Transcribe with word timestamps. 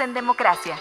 En 0.00 0.14
Democracia. 0.14 0.78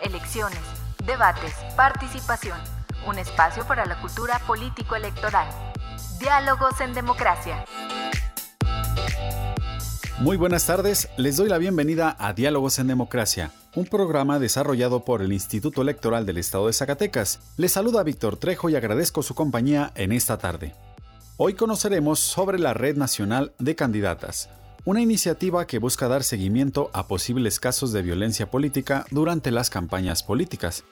Elecciones, 0.00 0.58
debates, 1.04 1.52
participación. 1.76 2.58
Un 3.06 3.18
espacio 3.18 3.66
para 3.66 3.84
la 3.84 4.00
cultura 4.00 4.38
político-electoral. 4.46 5.46
Diálogos 6.18 6.80
en 6.80 6.94
Democracia. 6.94 7.64
Muy 10.20 10.38
buenas 10.38 10.64
tardes, 10.64 11.10
les 11.18 11.36
doy 11.36 11.50
la 11.50 11.58
bienvenida 11.58 12.16
a 12.18 12.32
Diálogos 12.32 12.78
en 12.78 12.86
Democracia, 12.86 13.50
un 13.74 13.84
programa 13.84 14.38
desarrollado 14.38 15.04
por 15.04 15.20
el 15.20 15.32
Instituto 15.34 15.82
Electoral 15.82 16.24
del 16.24 16.38
Estado 16.38 16.68
de 16.68 16.72
Zacatecas. 16.72 17.40
Les 17.58 17.72
saluda 17.72 18.02
Víctor 18.02 18.38
Trejo 18.38 18.70
y 18.70 18.76
agradezco 18.76 19.22
su 19.22 19.34
compañía 19.34 19.92
en 19.94 20.12
esta 20.12 20.38
tarde. 20.38 20.74
Hoy 21.42 21.54
conoceremos 21.54 22.20
sobre 22.20 22.58
la 22.58 22.74
Red 22.74 22.98
Nacional 22.98 23.54
de 23.58 23.74
Candidatas, 23.74 24.50
una 24.84 25.00
iniciativa 25.00 25.66
que 25.66 25.78
busca 25.78 26.06
dar 26.06 26.22
seguimiento 26.22 26.90
a 26.92 27.06
posibles 27.08 27.58
casos 27.58 27.92
de 27.92 28.02
violencia 28.02 28.50
política 28.50 29.06
durante 29.10 29.50
las 29.50 29.70
campañas 29.70 30.22
políticas. 30.22 30.84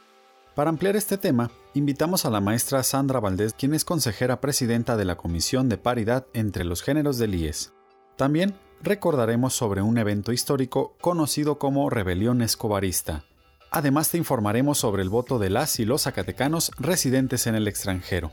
Para 0.55 0.71
ampliar 0.71 0.97
este 0.97 1.19
tema, 1.19 1.51
invitamos 1.75 2.25
a 2.25 2.31
la 2.31 2.41
maestra 2.41 2.83
Sandra 2.83 3.21
Valdés, 3.21 3.53
quien 3.53 3.75
es 3.75 3.85
consejera 3.85 4.41
presidenta 4.41 4.97
de 4.97 5.05
la 5.05 5.17
Comisión 5.17 5.69
de 5.69 5.77
Paridad 5.77 6.25
entre 6.33 6.65
los 6.65 6.81
Géneros 6.81 7.19
del 7.19 7.35
IES. 7.35 7.75
También 8.17 8.55
recordaremos 8.83 9.53
sobre 9.53 9.83
un 9.83 9.99
evento 9.99 10.33
histórico 10.33 10.97
conocido 11.03 11.59
como 11.59 11.91
Rebelión 11.91 12.41
Escobarista. 12.41 13.23
Además 13.71 14.09
te 14.09 14.17
informaremos 14.17 14.79
sobre 14.79 15.03
el 15.03 15.11
voto 15.11 15.39
de 15.39 15.51
las 15.51 15.79
y 15.79 15.85
los 15.85 16.05
zacatecanos 16.05 16.71
residentes 16.79 17.47
en 17.47 17.55
el 17.55 17.69
extranjero 17.69 18.33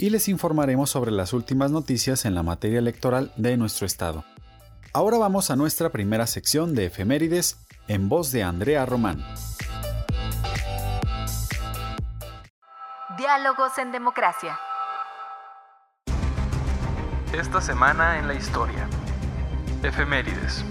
y 0.00 0.08
les 0.08 0.28
informaremos 0.28 0.88
sobre 0.88 1.10
las 1.10 1.34
últimas 1.34 1.70
noticias 1.70 2.24
en 2.24 2.34
la 2.34 2.42
materia 2.42 2.78
electoral 2.78 3.32
de 3.36 3.58
nuestro 3.58 3.84
estado. 3.84 4.24
Ahora 4.94 5.18
vamos 5.18 5.50
a 5.50 5.56
nuestra 5.56 5.90
primera 5.90 6.26
sección 6.26 6.74
de 6.74 6.86
efemérides 6.86 7.58
en 7.86 8.08
voz 8.08 8.32
de 8.32 8.42
Andrea 8.42 8.86
Román. 8.86 9.22
Diálogos 13.18 13.76
en 13.76 13.92
democracia. 13.92 14.58
Esta 17.38 17.60
semana 17.60 18.18
en 18.18 18.26
la 18.26 18.32
historia. 18.32 18.88
Efemérides. 19.82 20.64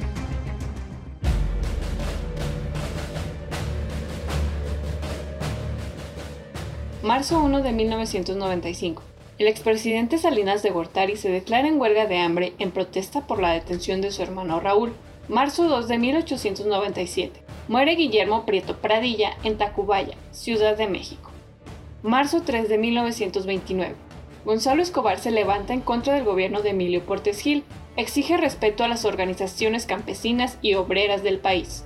Marzo 7.03 7.43
1 7.43 7.61
de 7.61 7.71
1995. 7.71 9.08
El 9.39 9.47
expresidente 9.47 10.17
Salinas 10.17 10.63
de 10.63 10.69
Gortari 10.69 11.15
se 11.15 11.29
declara 11.29 11.69
en 11.69 11.79
huelga 11.79 12.05
de 12.07 12.17
hambre 12.17 12.51
en 12.59 12.71
protesta 12.71 13.25
por 13.25 13.41
la 13.41 13.53
detención 13.53 14.01
de 14.01 14.11
su 14.11 14.21
hermano 14.21 14.59
Raúl. 14.59 14.91
Marzo 15.29 15.69
2 15.69 15.87
de 15.87 15.97
1897. 15.97 17.39
Muere 17.69 17.95
Guillermo 17.95 18.45
Prieto 18.45 18.75
Pradilla 18.81 19.37
en 19.45 19.57
Tacubaya, 19.57 20.17
Ciudad 20.31 20.75
de 20.75 20.89
México. 20.89 21.31
Marzo 22.03 22.41
3 22.41 22.67
de 22.67 22.77
1929. 22.79 23.95
Gonzalo 24.43 24.81
Escobar 24.81 25.19
se 25.19 25.31
levanta 25.31 25.71
en 25.71 25.79
contra 25.79 26.15
del 26.15 26.25
gobierno 26.25 26.61
de 26.61 26.71
Emilio 26.71 27.05
Portes 27.05 27.39
Gil, 27.39 27.63
exige 27.95 28.35
respeto 28.35 28.83
a 28.83 28.89
las 28.89 29.05
organizaciones 29.05 29.85
campesinas 29.85 30.57
y 30.61 30.73
obreras 30.73 31.23
del 31.23 31.39
país. 31.39 31.85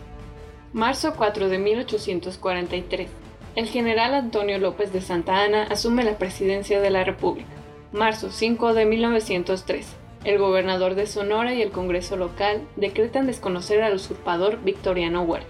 Marzo 0.74 1.13
4 1.16 1.50
de 1.50 1.59
1843 1.59 3.22
el 3.56 3.68
general 3.68 4.16
Antonio 4.16 4.58
López 4.58 4.91
de 4.91 5.02
Santa 5.02 5.44
Ana 5.44 5.64
asume 5.64 6.03
la 6.03 6.18
presidencia 6.18 6.81
de 6.81 6.90
la 6.90 7.03
República. 7.03 7.50
Marzo 7.91 8.31
5 8.31 8.74
de 8.74 8.86
1903. 8.86 9.96
El 10.24 10.40
gobernador 10.40 10.96
de 10.96 11.06
Sonora 11.06 11.53
y 11.53 11.62
el 11.62 11.69
Congreso 11.69 12.16
local 12.16 12.62
decretan 12.75 13.28
desconocer 13.28 13.84
al 13.84 13.94
usurpador 13.94 14.63
Victoriano 14.63 15.22
Huerta. 15.22 15.47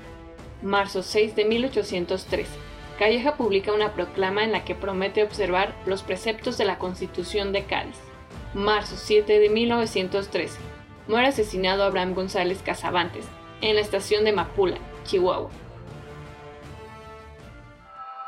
Marzo 0.62 1.04
6 1.04 1.36
de 1.36 1.46
1803. 1.46 2.48
Calleja 3.00 3.38
publica 3.38 3.72
una 3.72 3.94
proclama 3.94 4.44
en 4.44 4.52
la 4.52 4.66
que 4.66 4.76
promete 4.76 5.24
observar 5.24 5.74
los 5.86 6.04
preceptos 6.04 6.58
de 6.58 6.66
la 6.66 6.80
Constitución 6.80 7.54
de 7.54 7.64
Cádiz. 7.64 7.98
Marzo 8.54 8.96
7 8.98 9.40
de 9.40 9.50
1913. 9.50 10.60
Muere 11.08 11.28
asesinado 11.28 11.84
Abraham 11.84 12.14
González 12.14 12.62
Casabantes 12.64 13.26
en 13.62 13.76
la 13.76 13.82
estación 13.82 14.26
de 14.26 14.34
Mapula, 14.34 14.78
Chihuahua. 15.06 15.50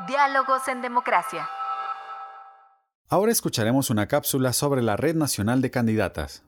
Diálogos 0.08 0.68
en 0.68 0.82
Democracia. 0.84 1.50
Ahora 3.10 3.32
escucharemos 3.32 3.90
una 3.90 4.08
cápsula 4.08 4.54
sobre 4.54 4.84
la 4.84 4.98
Red 4.98 5.16
Nacional 5.16 5.62
de 5.62 5.72
Candidatas. 5.72 6.44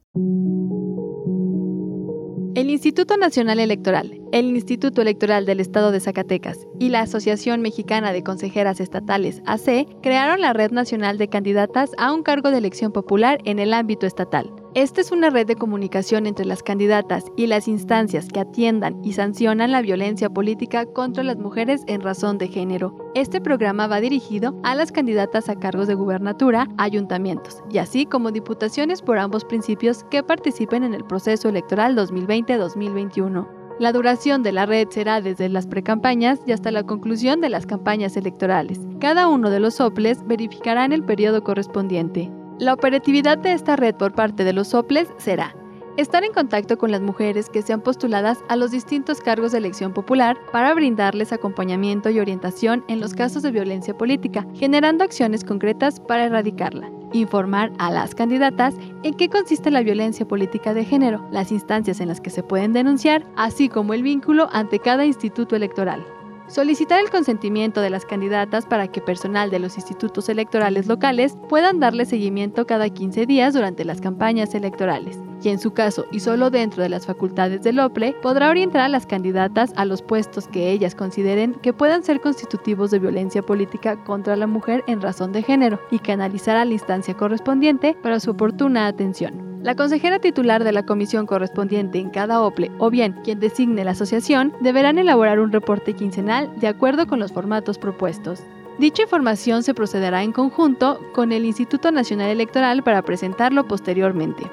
El 2.53 2.69
Instituto 2.69 3.17
Nacional 3.17 3.59
Electoral, 3.59 4.19
el 4.31 4.45
Instituto 4.47 5.01
Electoral 5.01 5.45
del 5.45 5.59
Estado 5.59 5.91
de 5.91 5.99
Zacatecas 5.99 6.57
y 6.79 6.89
la 6.89 7.01
Asociación 7.01 7.61
Mexicana 7.61 8.11
de 8.13 8.23
Consejeras 8.23 8.79
Estatales, 8.79 9.41
AC, 9.45 9.87
crearon 10.03 10.41
la 10.41 10.53
Red 10.53 10.71
Nacional 10.71 11.17
de 11.17 11.27
Candidatas 11.27 11.91
a 11.97 12.11
un 12.13 12.23
cargo 12.23 12.51
de 12.51 12.57
elección 12.57 12.91
popular 12.91 13.39
en 13.45 13.59
el 13.59 13.73
ámbito 13.73 14.05
estatal. 14.05 14.51
Esta 14.77 15.01
es 15.01 15.11
una 15.11 15.31
red 15.31 15.47
de 15.47 15.55
comunicación 15.55 16.27
entre 16.27 16.45
las 16.45 16.61
candidatas 16.61 17.25
y 17.35 17.47
las 17.47 17.67
instancias 17.67 18.27
que 18.27 18.41
atiendan 18.41 19.03
y 19.03 19.13
sancionan 19.13 19.71
la 19.71 19.81
violencia 19.81 20.29
política 20.29 20.85
contra 20.85 21.23
las 21.23 21.37
mujeres 21.37 21.81
en 21.87 22.01
razón 22.01 22.37
de 22.37 22.47
género. 22.47 22.95
Este 23.15 23.41
programa 23.41 23.87
va 23.87 23.99
dirigido 23.99 24.55
a 24.63 24.75
las 24.75 24.91
candidatas 24.91 25.49
a 25.49 25.55
cargos 25.55 25.87
de 25.87 25.95
gubernatura, 25.95 26.67
ayuntamientos 26.77 27.63
y 27.71 27.79
así 27.79 28.05
como 28.05 28.29
diputaciones 28.29 29.01
por 29.01 29.17
ambos 29.17 29.45
principios 29.45 30.03
que 30.11 30.21
participen 30.21 30.83
en 30.83 30.93
el 30.93 31.05
proceso 31.05 31.49
electoral 31.49 31.97
2020-2021. 31.97 33.47
La 33.79 33.91
duración 33.91 34.43
de 34.43 34.51
la 34.51 34.67
red 34.67 34.89
será 34.91 35.21
desde 35.21 35.49
las 35.49 35.65
precampañas 35.65 36.39
y 36.45 36.51
hasta 36.51 36.69
la 36.69 36.83
conclusión 36.83 37.41
de 37.41 37.49
las 37.49 37.65
campañas 37.65 38.15
electorales. 38.15 38.79
Cada 38.99 39.27
uno 39.27 39.49
de 39.49 39.59
los 39.59 39.73
soples 39.73 40.19
verificará 40.27 40.85
en 40.85 40.91
el 40.91 41.03
periodo 41.03 41.43
correspondiente. 41.43 42.31
La 42.59 42.73
operatividad 42.73 43.37
de 43.37 43.53
esta 43.53 43.75
red 43.75 43.93
por 43.93 44.13
parte 44.13 44.43
de 44.43 44.51
los 44.51 44.69
soples 44.69 45.07
será 45.17 45.55
estar 45.95 46.23
en 46.23 46.33
contacto 46.33 46.79
con 46.79 46.89
las 46.89 47.01
mujeres 47.01 47.49
que 47.49 47.61
sean 47.61 47.81
postuladas 47.81 48.39
a 48.49 48.55
los 48.55 48.71
distintos 48.71 49.21
cargos 49.21 49.51
de 49.51 49.59
elección 49.59 49.93
popular 49.93 50.37
para 50.51 50.73
brindarles 50.73 51.31
acompañamiento 51.31 52.09
y 52.09 52.19
orientación 52.19 52.83
en 52.87 52.99
los 52.99 53.13
casos 53.13 53.43
de 53.43 53.51
violencia 53.51 53.95
política, 53.95 54.47
generando 54.55 55.03
acciones 55.03 55.43
concretas 55.43 55.99
para 55.99 56.25
erradicarla. 56.25 56.89
Informar 57.13 57.71
a 57.77 57.91
las 57.91 58.15
candidatas 58.15 58.73
en 59.03 59.13
qué 59.13 59.29
consiste 59.29 59.69
la 59.69 59.81
violencia 59.81 60.27
política 60.27 60.73
de 60.73 60.83
género, 60.83 61.27
las 61.31 61.51
instancias 61.51 61.99
en 61.99 62.07
las 62.07 62.21
que 62.21 62.31
se 62.31 62.41
pueden 62.41 62.73
denunciar, 62.73 63.23
así 63.35 63.69
como 63.69 63.93
el 63.93 64.01
vínculo 64.01 64.49
ante 64.51 64.79
cada 64.79 65.05
instituto 65.05 65.55
electoral. 65.55 66.03
Solicitar 66.47 67.01
el 67.01 67.09
consentimiento 67.09 67.81
de 67.81 67.89
las 67.89 68.05
candidatas 68.05 68.65
para 68.65 68.87
que 68.87 69.01
personal 69.01 69.51
de 69.51 69.59
los 69.59 69.75
institutos 69.75 70.29
electorales 70.29 70.87
locales 70.87 71.37
puedan 71.49 71.81
darle 71.81 72.05
seguimiento 72.05 72.65
cada 72.65 72.89
15 72.89 73.25
días 73.25 73.53
durante 73.53 73.83
las 73.83 73.99
campañas 73.99 74.55
electorales. 74.55 75.19
Y 75.43 75.49
en 75.49 75.59
su 75.59 75.71
caso, 75.71 76.05
y 76.11 76.19
solo 76.19 76.49
dentro 76.49 76.81
de 76.81 76.89
las 76.89 77.05
facultades 77.05 77.61
del 77.61 77.79
OPLE, 77.79 78.15
podrá 78.21 78.49
orientar 78.49 78.81
a 78.81 78.89
las 78.89 79.05
candidatas 79.05 79.71
a 79.75 79.85
los 79.85 80.01
puestos 80.01 80.47
que 80.47 80.71
ellas 80.71 80.95
consideren 80.95 81.53
que 81.55 81.73
puedan 81.73 82.03
ser 82.03 82.21
constitutivos 82.21 82.91
de 82.91 82.99
violencia 82.99 83.41
política 83.41 84.03
contra 84.03 84.35
la 84.35 84.47
mujer 84.47 84.83
en 84.87 85.01
razón 85.01 85.31
de 85.31 85.43
género 85.43 85.79
y 85.91 85.99
canalizar 85.99 86.57
a 86.57 86.65
la 86.65 86.73
instancia 86.73 87.13
correspondiente 87.13 87.95
para 88.01 88.19
su 88.19 88.31
oportuna 88.31 88.87
atención. 88.87 89.47
La 89.63 89.75
consejera 89.75 90.19
titular 90.19 90.63
de 90.63 90.71
la 90.71 90.85
comisión 90.85 91.25
correspondiente 91.25 91.99
en 91.99 92.09
cada 92.09 92.41
OPLE 92.41 92.71
o 92.77 92.89
bien 92.89 93.15
quien 93.23 93.39
designe 93.39 93.83
la 93.83 93.91
asociación 93.91 94.53
deberán 94.61 94.97
elaborar 94.97 95.39
un 95.39 95.51
reporte 95.51 95.93
quincenal 95.93 96.51
de 96.59 96.67
acuerdo 96.67 97.07
con 97.07 97.19
los 97.19 97.33
formatos 97.33 97.77
propuestos. 97.77 98.41
Dicha 98.77 99.03
información 99.03 99.63
se 99.63 99.73
procederá 99.73 100.23
en 100.23 100.31
conjunto 100.31 100.99
con 101.13 101.31
el 101.31 101.45
Instituto 101.45 101.91
Nacional 101.91 102.29
Electoral 102.29 102.83
para 102.83 103.01
presentarlo 103.01 103.67
posteriormente. 103.67 104.43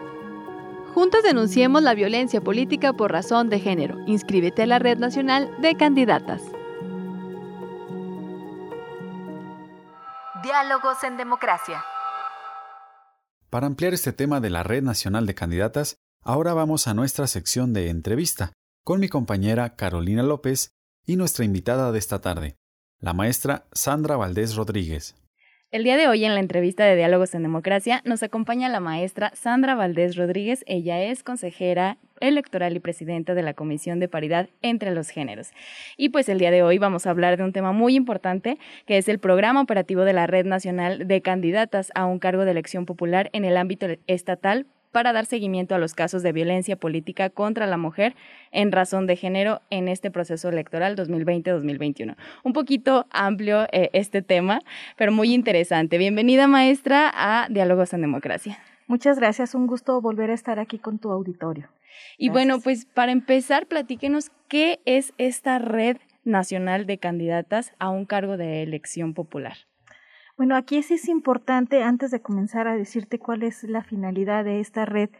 Juntos 0.94 1.24
denunciemos 1.24 1.82
la 1.82 1.92
violencia 1.94 2.40
política 2.40 2.92
por 2.92 3.10
razón 3.10 3.48
de 3.48 3.58
género. 3.58 3.98
Inscríbete 4.06 4.62
a 4.62 4.66
la 4.66 4.78
Red 4.78 4.98
Nacional 4.98 5.50
de 5.60 5.74
Candidatas. 5.74 6.40
Diálogos 10.44 11.02
en 11.02 11.16
Democracia. 11.16 11.84
Para 13.50 13.66
ampliar 13.66 13.92
este 13.92 14.12
tema 14.12 14.40
de 14.40 14.50
la 14.50 14.62
Red 14.62 14.84
Nacional 14.84 15.26
de 15.26 15.34
Candidatas, 15.34 15.96
ahora 16.22 16.54
vamos 16.54 16.86
a 16.86 16.94
nuestra 16.94 17.26
sección 17.26 17.72
de 17.72 17.88
entrevista 17.88 18.52
con 18.84 19.00
mi 19.00 19.08
compañera 19.08 19.74
Carolina 19.74 20.22
López 20.22 20.70
y 21.04 21.16
nuestra 21.16 21.44
invitada 21.44 21.90
de 21.90 21.98
esta 21.98 22.20
tarde, 22.20 22.54
la 23.00 23.14
maestra 23.14 23.66
Sandra 23.72 24.16
Valdés 24.16 24.54
Rodríguez. 24.54 25.16
El 25.74 25.82
día 25.82 25.96
de 25.96 26.06
hoy 26.06 26.24
en 26.24 26.34
la 26.34 26.38
entrevista 26.38 26.84
de 26.84 26.94
Diálogos 26.94 27.34
en 27.34 27.42
Democracia 27.42 28.00
nos 28.04 28.22
acompaña 28.22 28.68
la 28.68 28.78
maestra 28.78 29.32
Sandra 29.34 29.74
Valdés 29.74 30.14
Rodríguez. 30.14 30.62
Ella 30.68 31.02
es 31.02 31.24
consejera 31.24 31.98
electoral 32.20 32.76
y 32.76 32.78
presidenta 32.78 33.34
de 33.34 33.42
la 33.42 33.54
Comisión 33.54 33.98
de 33.98 34.06
Paridad 34.06 34.48
entre 34.62 34.92
los 34.92 35.08
Géneros. 35.08 35.50
Y 35.96 36.10
pues 36.10 36.28
el 36.28 36.38
día 36.38 36.52
de 36.52 36.62
hoy 36.62 36.78
vamos 36.78 37.08
a 37.08 37.10
hablar 37.10 37.36
de 37.36 37.42
un 37.42 37.52
tema 37.52 37.72
muy 37.72 37.96
importante 37.96 38.56
que 38.86 38.98
es 38.98 39.08
el 39.08 39.18
programa 39.18 39.62
operativo 39.62 40.02
de 40.02 40.12
la 40.12 40.28
Red 40.28 40.46
Nacional 40.46 41.08
de 41.08 41.20
Candidatas 41.22 41.90
a 41.96 42.04
un 42.04 42.20
cargo 42.20 42.44
de 42.44 42.52
elección 42.52 42.86
popular 42.86 43.28
en 43.32 43.44
el 43.44 43.56
ámbito 43.56 43.88
estatal 44.06 44.68
para 44.94 45.12
dar 45.12 45.26
seguimiento 45.26 45.74
a 45.74 45.78
los 45.78 45.92
casos 45.92 46.22
de 46.22 46.30
violencia 46.30 46.76
política 46.76 47.28
contra 47.28 47.66
la 47.66 47.76
mujer 47.76 48.14
en 48.52 48.70
razón 48.70 49.08
de 49.08 49.16
género 49.16 49.60
en 49.68 49.88
este 49.88 50.12
proceso 50.12 50.48
electoral 50.48 50.94
2020-2021. 50.94 52.14
Un 52.44 52.52
poquito 52.52 53.04
amplio 53.10 53.66
eh, 53.72 53.90
este 53.92 54.22
tema, 54.22 54.60
pero 54.96 55.10
muy 55.10 55.34
interesante. 55.34 55.98
Bienvenida, 55.98 56.46
maestra, 56.46 57.10
a 57.12 57.48
Diálogos 57.48 57.92
en 57.92 58.02
Democracia. 58.02 58.56
Muchas 58.86 59.18
gracias, 59.18 59.56
un 59.56 59.66
gusto 59.66 60.00
volver 60.00 60.30
a 60.30 60.34
estar 60.34 60.60
aquí 60.60 60.78
con 60.78 61.00
tu 61.00 61.10
auditorio. 61.10 61.68
Y 62.16 62.28
bueno, 62.28 62.60
pues 62.60 62.86
para 62.86 63.10
empezar, 63.10 63.66
platíquenos 63.66 64.30
qué 64.46 64.78
es 64.84 65.12
esta 65.18 65.58
red 65.58 65.96
nacional 66.22 66.86
de 66.86 66.98
candidatas 66.98 67.72
a 67.80 67.88
un 67.88 68.04
cargo 68.04 68.36
de 68.36 68.62
elección 68.62 69.12
popular. 69.12 69.56
Bueno, 70.36 70.56
aquí 70.56 70.82
sí 70.82 70.94
es 70.94 71.08
importante, 71.08 71.84
antes 71.84 72.10
de 72.10 72.20
comenzar 72.20 72.66
a 72.66 72.76
decirte 72.76 73.20
cuál 73.20 73.44
es 73.44 73.62
la 73.62 73.84
finalidad 73.84 74.44
de 74.44 74.58
esta 74.58 74.84
red, 74.84 75.10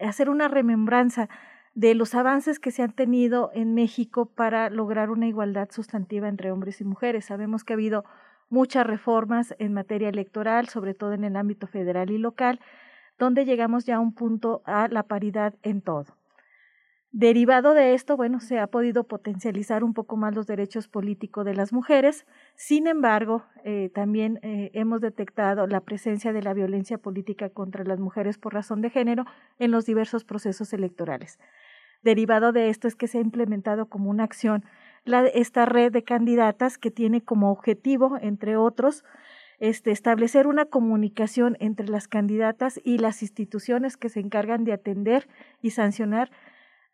hacer 0.00 0.30
una 0.30 0.48
remembranza 0.48 1.28
de 1.74 1.94
los 1.94 2.14
avances 2.14 2.58
que 2.58 2.70
se 2.70 2.82
han 2.82 2.92
tenido 2.92 3.50
en 3.52 3.74
México 3.74 4.26
para 4.26 4.70
lograr 4.70 5.10
una 5.10 5.26
igualdad 5.26 5.68
sustantiva 5.70 6.28
entre 6.28 6.50
hombres 6.50 6.80
y 6.80 6.84
mujeres. 6.84 7.26
Sabemos 7.26 7.62
que 7.62 7.74
ha 7.74 7.76
habido 7.76 8.04
muchas 8.48 8.86
reformas 8.86 9.54
en 9.58 9.74
materia 9.74 10.08
electoral, 10.08 10.68
sobre 10.68 10.94
todo 10.94 11.12
en 11.12 11.24
el 11.24 11.36
ámbito 11.36 11.66
federal 11.66 12.10
y 12.10 12.16
local, 12.16 12.58
donde 13.18 13.44
llegamos 13.44 13.84
ya 13.84 13.96
a 13.96 14.00
un 14.00 14.14
punto 14.14 14.62
a 14.64 14.88
la 14.88 15.02
paridad 15.02 15.54
en 15.62 15.82
todo. 15.82 16.06
Derivado 17.10 17.72
de 17.72 17.94
esto, 17.94 18.18
bueno, 18.18 18.38
se 18.38 18.58
ha 18.58 18.66
podido 18.66 19.04
potencializar 19.04 19.82
un 19.82 19.94
poco 19.94 20.18
más 20.18 20.34
los 20.34 20.46
derechos 20.46 20.88
políticos 20.88 21.46
de 21.46 21.54
las 21.54 21.72
mujeres. 21.72 22.26
Sin 22.54 22.86
embargo, 22.86 23.44
eh, 23.64 23.90
también 23.94 24.38
eh, 24.42 24.70
hemos 24.74 25.00
detectado 25.00 25.66
la 25.66 25.80
presencia 25.80 26.34
de 26.34 26.42
la 26.42 26.52
violencia 26.52 26.98
política 26.98 27.48
contra 27.48 27.82
las 27.84 27.98
mujeres 27.98 28.36
por 28.36 28.52
razón 28.52 28.82
de 28.82 28.90
género 28.90 29.24
en 29.58 29.70
los 29.70 29.86
diversos 29.86 30.24
procesos 30.24 30.74
electorales. 30.74 31.38
Derivado 32.02 32.52
de 32.52 32.68
esto 32.68 32.86
es 32.86 32.94
que 32.94 33.08
se 33.08 33.18
ha 33.18 33.22
implementado 33.22 33.86
como 33.86 34.10
una 34.10 34.24
acción 34.24 34.64
esta 35.32 35.64
red 35.64 35.90
de 35.90 36.04
candidatas 36.04 36.76
que 36.76 36.90
tiene 36.90 37.22
como 37.22 37.50
objetivo, 37.50 38.18
entre 38.20 38.58
otros, 38.58 39.04
este, 39.58 39.90
establecer 39.90 40.46
una 40.46 40.66
comunicación 40.66 41.56
entre 41.58 41.88
las 41.88 42.06
candidatas 42.06 42.80
y 42.84 42.98
las 42.98 43.22
instituciones 43.22 43.96
que 43.96 44.10
se 44.10 44.20
encargan 44.20 44.64
de 44.64 44.72
atender 44.72 45.26
y 45.62 45.70
sancionar 45.70 46.30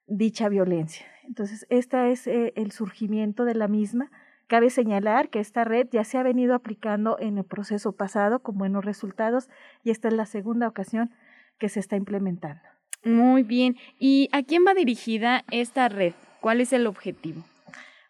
dicha 0.07 0.49
violencia. 0.49 1.07
Entonces, 1.25 1.67
este 1.71 2.13
es 2.13 2.27
eh, 2.27 2.53
el 2.57 2.73
surgimiento 2.73 3.45
de 3.45 3.55
la 3.55 3.69
misma. 3.69 4.11
Cabe 4.47 4.71
señalar 4.71 5.31
que 5.31 5.41
esta 5.41 5.65
red 5.65 5.89
ya 5.91 6.05
se 6.05 6.19
ha 6.19 6.23
venido 6.23 6.55
aplicando 6.55 7.17
en 7.19 7.39
el 7.39 7.45
proceso 7.45 7.93
pasado 7.93 8.41
con 8.41 8.59
buenos 8.59 8.85
resultados 8.85 9.49
y 9.83 9.91
esta 9.91 10.09
es 10.09 10.15
la 10.15 10.27
segunda 10.27 10.69
ocasión 10.69 11.11
que 11.59 11.69
se 11.69 11.81
está 11.81 11.97
implementando. 11.97 12.63
Muy 13.05 13.43
bien. 13.43 13.77
¿Y 13.99 14.29
a 14.33 14.43
quién 14.43 14.65
va 14.67 14.75
dirigida 14.75 15.45
esta 15.51 15.89
red? 15.89 16.15
¿Cuál 16.41 16.61
es 16.61 16.73
el 16.73 16.87
objetivo? 16.87 17.43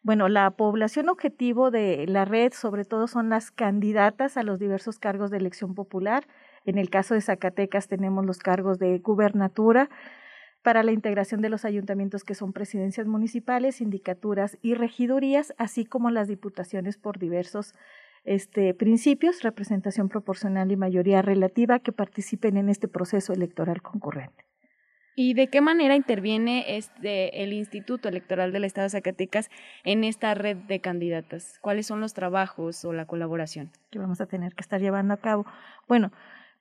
Bueno, 0.03 0.29
la 0.29 0.51
población 0.51 1.09
objetivo 1.09 1.71
de 1.71 2.05
la 2.07 2.25
red 2.25 2.53
sobre 2.53 2.85
todo 2.85 3.07
son 3.07 3.31
las 3.31 3.51
candidatas 3.51 4.37
a 4.37 4.43
los 4.43 4.59
diversos 4.59 4.99
cargos 4.99 5.31
de 5.31 5.39
elección 5.39 5.75
popular. 5.75 6.27
En 6.67 6.79
el 6.79 6.91
caso 6.91 7.15
de 7.15 7.23
Zacatecas 7.23 7.89
tenemos 7.89 8.27
los 8.27 8.39
cargos 8.39 8.79
de 8.79 8.99
gubernatura, 8.99 9.89
para 10.65 10.83
la 10.83 10.93
integración 10.93 11.43
de 11.43 11.51
los 11.51 11.67
ayuntamientos 11.67 12.25
que 12.25 12.35
son 12.35 12.55
presidencias 12.55 13.07
municipales, 13.07 13.77
sindicaturas 13.77 14.57
y 14.63 14.73
regidurías, 14.73 15.55
así 15.59 15.85
como 15.85 16.11
las 16.11 16.27
diputaciones 16.27 16.97
por 16.97 17.19
diversos 17.19 17.75
este, 18.25 18.73
principios, 18.73 19.43
representación 19.43 20.09
proporcional 20.09 20.73
y 20.73 20.77
mayoría 20.77 21.21
relativa 21.21 21.81
que 21.81 21.93
participen 21.93 22.57
en 22.57 22.71
este 22.71 22.89
proceso 22.89 23.35
electoral 23.35 23.83
concurrente. 23.83 24.47
¿Y 25.15 25.35
de 25.35 25.49
qué 25.49 25.61
manera 25.61 25.97
interviene 25.97 26.77
este, 26.79 27.43
el 27.43 27.53
Instituto 27.53 28.09
Electoral 28.09 28.51
del 28.51 28.65
Estado 28.65 28.87
de 28.87 28.91
Zacatecas 28.91 29.51
en 29.85 30.03
esta 30.03 30.33
red 30.33 30.57
de 30.57 30.81
candidatas? 30.81 31.59
¿Cuáles 31.61 31.87
son 31.87 32.01
los 32.01 32.15
trabajos 32.15 32.87
o 32.87 32.95
la 32.95 33.05
colaboración? 33.05 33.71
Que 33.91 33.99
vamos 33.99 34.23
a 34.23 34.27
tener 34.27 34.55
que 34.55 34.63
estar 34.63 34.81
llevando 34.81 35.13
a 35.13 35.19
cabo. 35.19 35.45
Bueno, 35.87 36.11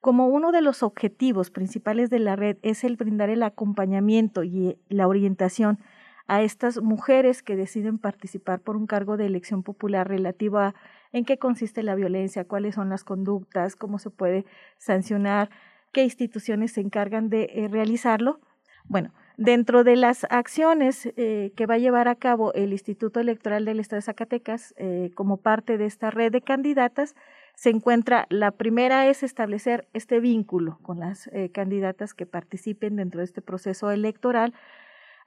como 0.04 0.28
uno 0.28 0.52
de 0.52 0.62
los 0.62 0.84
objetivos 0.84 1.50
principales 1.50 2.10
de 2.10 2.20
la 2.20 2.36
red 2.36 2.58
es 2.62 2.84
el 2.84 2.98
brindar 2.98 3.30
el 3.30 3.42
acompañamiento 3.42 4.44
y 4.44 4.78
la 4.90 5.08
orientación 5.08 5.80
a 6.28 6.42
estas 6.42 6.82
mujeres 6.82 7.42
que 7.42 7.56
deciden 7.56 7.98
participar 8.00 8.60
por 8.60 8.76
un 8.76 8.86
cargo 8.86 9.16
de 9.16 9.28
elección 9.28 9.64
popular 9.64 10.10
relativo 10.10 10.58
a 10.58 10.76
en 11.14 11.24
qué 11.24 11.38
consiste 11.38 11.84
la 11.84 11.96
violencia, 11.96 12.44
cuáles 12.44 12.76
son 12.76 12.90
las 12.90 13.06
conductas, 13.06 13.78
cómo 13.78 13.98
se 13.98 14.10
puede 14.10 14.46
sancionar, 14.78 15.50
qué 15.94 16.04
instituciones 16.04 16.74
se 16.74 16.82
encargan 16.82 17.30
de 17.30 17.50
eh, 17.54 17.70
realizarlo. 17.70 18.42
Bueno, 18.90 19.14
dentro 19.38 19.86
de 19.86 19.96
las 19.96 20.26
acciones 20.30 21.14
eh, 21.16 21.54
que 21.56 21.66
va 21.66 21.76
a 21.76 21.78
llevar 21.78 22.10
a 22.10 22.16
cabo 22.16 22.54
el 22.56 22.74
Instituto 22.74 23.22
Electoral 23.22 23.64
del 23.64 23.80
Estado 23.80 24.00
de 24.00 24.06
Zacatecas 24.08 24.74
eh, 24.76 25.12
como 25.16 25.38
parte 25.38 25.78
de 25.78 25.86
esta 25.86 26.12
red 26.12 26.34
de 26.34 26.42
candidatas, 26.42 27.16
se 27.56 27.70
encuentra, 27.70 28.26
la 28.30 28.52
primera 28.52 29.08
es 29.08 29.24
establecer 29.24 29.88
este 29.94 30.20
vínculo 30.20 30.80
con 30.82 31.00
las 31.00 31.28
eh, 31.28 31.50
candidatas 31.52 32.14
que 32.14 32.26
participen 32.26 32.96
dentro 32.96 33.20
de 33.20 33.26
este 33.26 33.42
proceso 33.42 33.92
electoral, 33.92 34.54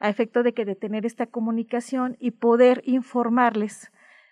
a 0.01 0.09
efecto 0.11 0.43
de 0.43 0.53
que 0.53 0.65
de 0.65 0.77
tener 0.77 1.07
esta 1.07 1.27
comunicación 1.27 2.17
y 2.21 2.33
poder 2.33 2.83
informarles 2.85 3.91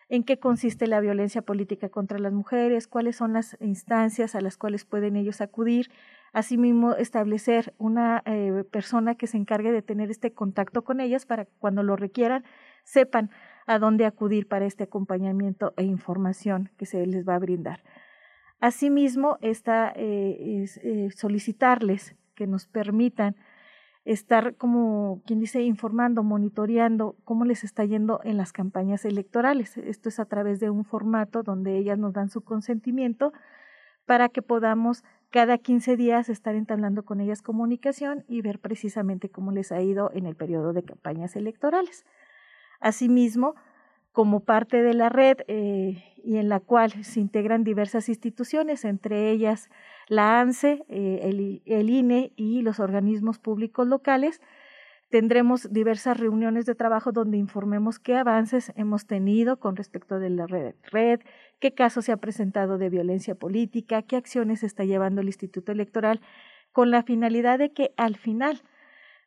en 0.09 0.23
qué 0.23 0.39
consiste 0.39 0.87
la 0.87 1.01
violencia 1.01 1.43
política 1.43 1.89
contra 1.89 2.19
las 2.19 2.33
mujeres, 2.33 2.87
cuáles 2.87 3.17
son 3.17 3.33
las 3.33 3.57
instancias 3.61 4.35
a 4.35 4.41
las 4.41 4.59
cuales 4.59 4.85
pueden 4.85 5.17
ellos 5.17 5.41
acudir, 5.41 5.91
asimismo 6.33 6.95
establecer 6.95 7.73
una 7.79 8.23
eh, 8.27 8.65
persona 8.71 9.15
que 9.15 9.27
se 9.27 9.39
encargue 9.39 9.73
de 9.73 9.83
tener 9.83 10.11
este 10.11 10.33
contacto 10.33 10.83
con 10.83 11.01
ellas 11.01 11.25
para 11.27 11.47
cuando 11.59 11.83
lo 11.83 11.97
requieran 11.97 12.45
sepan 12.83 13.31
a 13.67 13.79
dónde 13.79 14.07
acudir 14.07 14.49
para 14.49 14.67
este 14.67 14.85
acompañamiento 14.85 15.73
e 15.77 15.85
información 15.85 16.71
que 16.77 16.87
se 16.87 17.07
les 17.07 17.27
va 17.27 17.37
a 17.37 17.39
brindar. 17.39 17.83
Asimismo, 18.61 19.39
está 19.41 19.93
eh, 19.97 20.65
eh, 20.83 21.09
solicitarles 21.15 22.17
que 22.35 22.47
nos 22.47 22.67
permitan 22.67 23.37
estar, 24.05 24.57
como 24.57 25.23
quien 25.27 25.41
dice, 25.41 25.63
informando, 25.63 26.23
monitoreando 26.23 27.17
cómo 27.25 27.45
les 27.45 27.65
está 27.65 27.85
yendo 27.85 28.21
en 28.25 28.37
las 28.37 28.53
campañas 28.53 29.05
electorales. 29.05 29.77
Esto 29.79 30.09
es 30.09 30.21
a 30.21 30.27
través 30.27 30.61
de 30.61 30.71
un 30.71 30.85
formato 30.85 31.43
donde 31.43 31.79
ellas 31.79 31.99
nos 31.99 32.13
dan 32.13 32.29
su 32.29 32.43
consentimiento 32.43 33.33
para 34.07 34.29
que 34.29 34.43
podamos 34.43 35.05
cada 35.31 35.59
15 35.59 35.97
días 35.97 36.29
estar 36.29 36.55
entablando 36.55 37.05
con 37.05 37.21
ellas 37.21 37.43
comunicación 37.43 38.25
y 38.29 38.43
ver 38.43 38.61
precisamente 38.61 39.31
cómo 39.31 39.51
les 39.53 39.73
ha 39.73 39.81
ido 39.81 40.11
en 40.13 40.27
el 40.27 40.37
periodo 40.37 40.73
de 40.73 40.85
campañas 40.85 41.35
electorales. 41.35 42.05
Asimismo, 42.85 43.55
como 44.13 44.41
parte 44.41 44.83
de 44.83 44.93
la 44.93 45.09
red 45.09 45.39
eh, 45.49 46.05
y 46.23 46.37
en 46.37 46.51
la 46.51 46.61
cual 46.61 46.93
se 47.03 47.19
integran 47.19 47.65
diversas 47.65 48.11
instituciones, 48.11 48.85
entre 48.85 49.31
ellas 49.31 49.71
la 50.07 50.39
ANSE, 50.39 50.85
eh, 50.91 51.61
el, 51.65 51.91
INE 51.91 52.35
y 52.37 52.61
los 52.61 52.81
organismos 52.81 53.39
públicos 53.39 53.89
locales. 53.89 54.43
Tendremos 55.09 55.73
diversas 55.73 56.21
reuniones 56.21 56.67
de 56.67 56.75
trabajo 56.75 57.11
donde 57.11 57.39
informemos 57.39 57.99
qué 57.99 58.17
avances 58.17 58.71
hemos 58.77 59.07
tenido 59.07 59.59
con 59.59 59.77
respecto 59.77 60.19
de 60.19 60.29
la 60.29 60.47
red, 60.47 60.75
red, 60.93 61.21
qué 61.61 61.73
casos 61.73 62.05
se 62.05 62.13
ha 62.13 62.19
presentado 62.19 62.77
de 62.77 62.91
violencia 62.91 63.35
política, 63.35 64.03
qué 64.03 64.17
acciones 64.17 64.63
está 64.63 64.85
llevando 64.85 65.23
el 65.23 65.29
Instituto 65.29 65.73
Electoral, 65.73 66.21
con 66.71 66.91
la 66.91 67.03
finalidad 67.03 67.59
de 67.59 67.73
que 67.73 67.95
al 67.97 68.17
final 68.17 68.61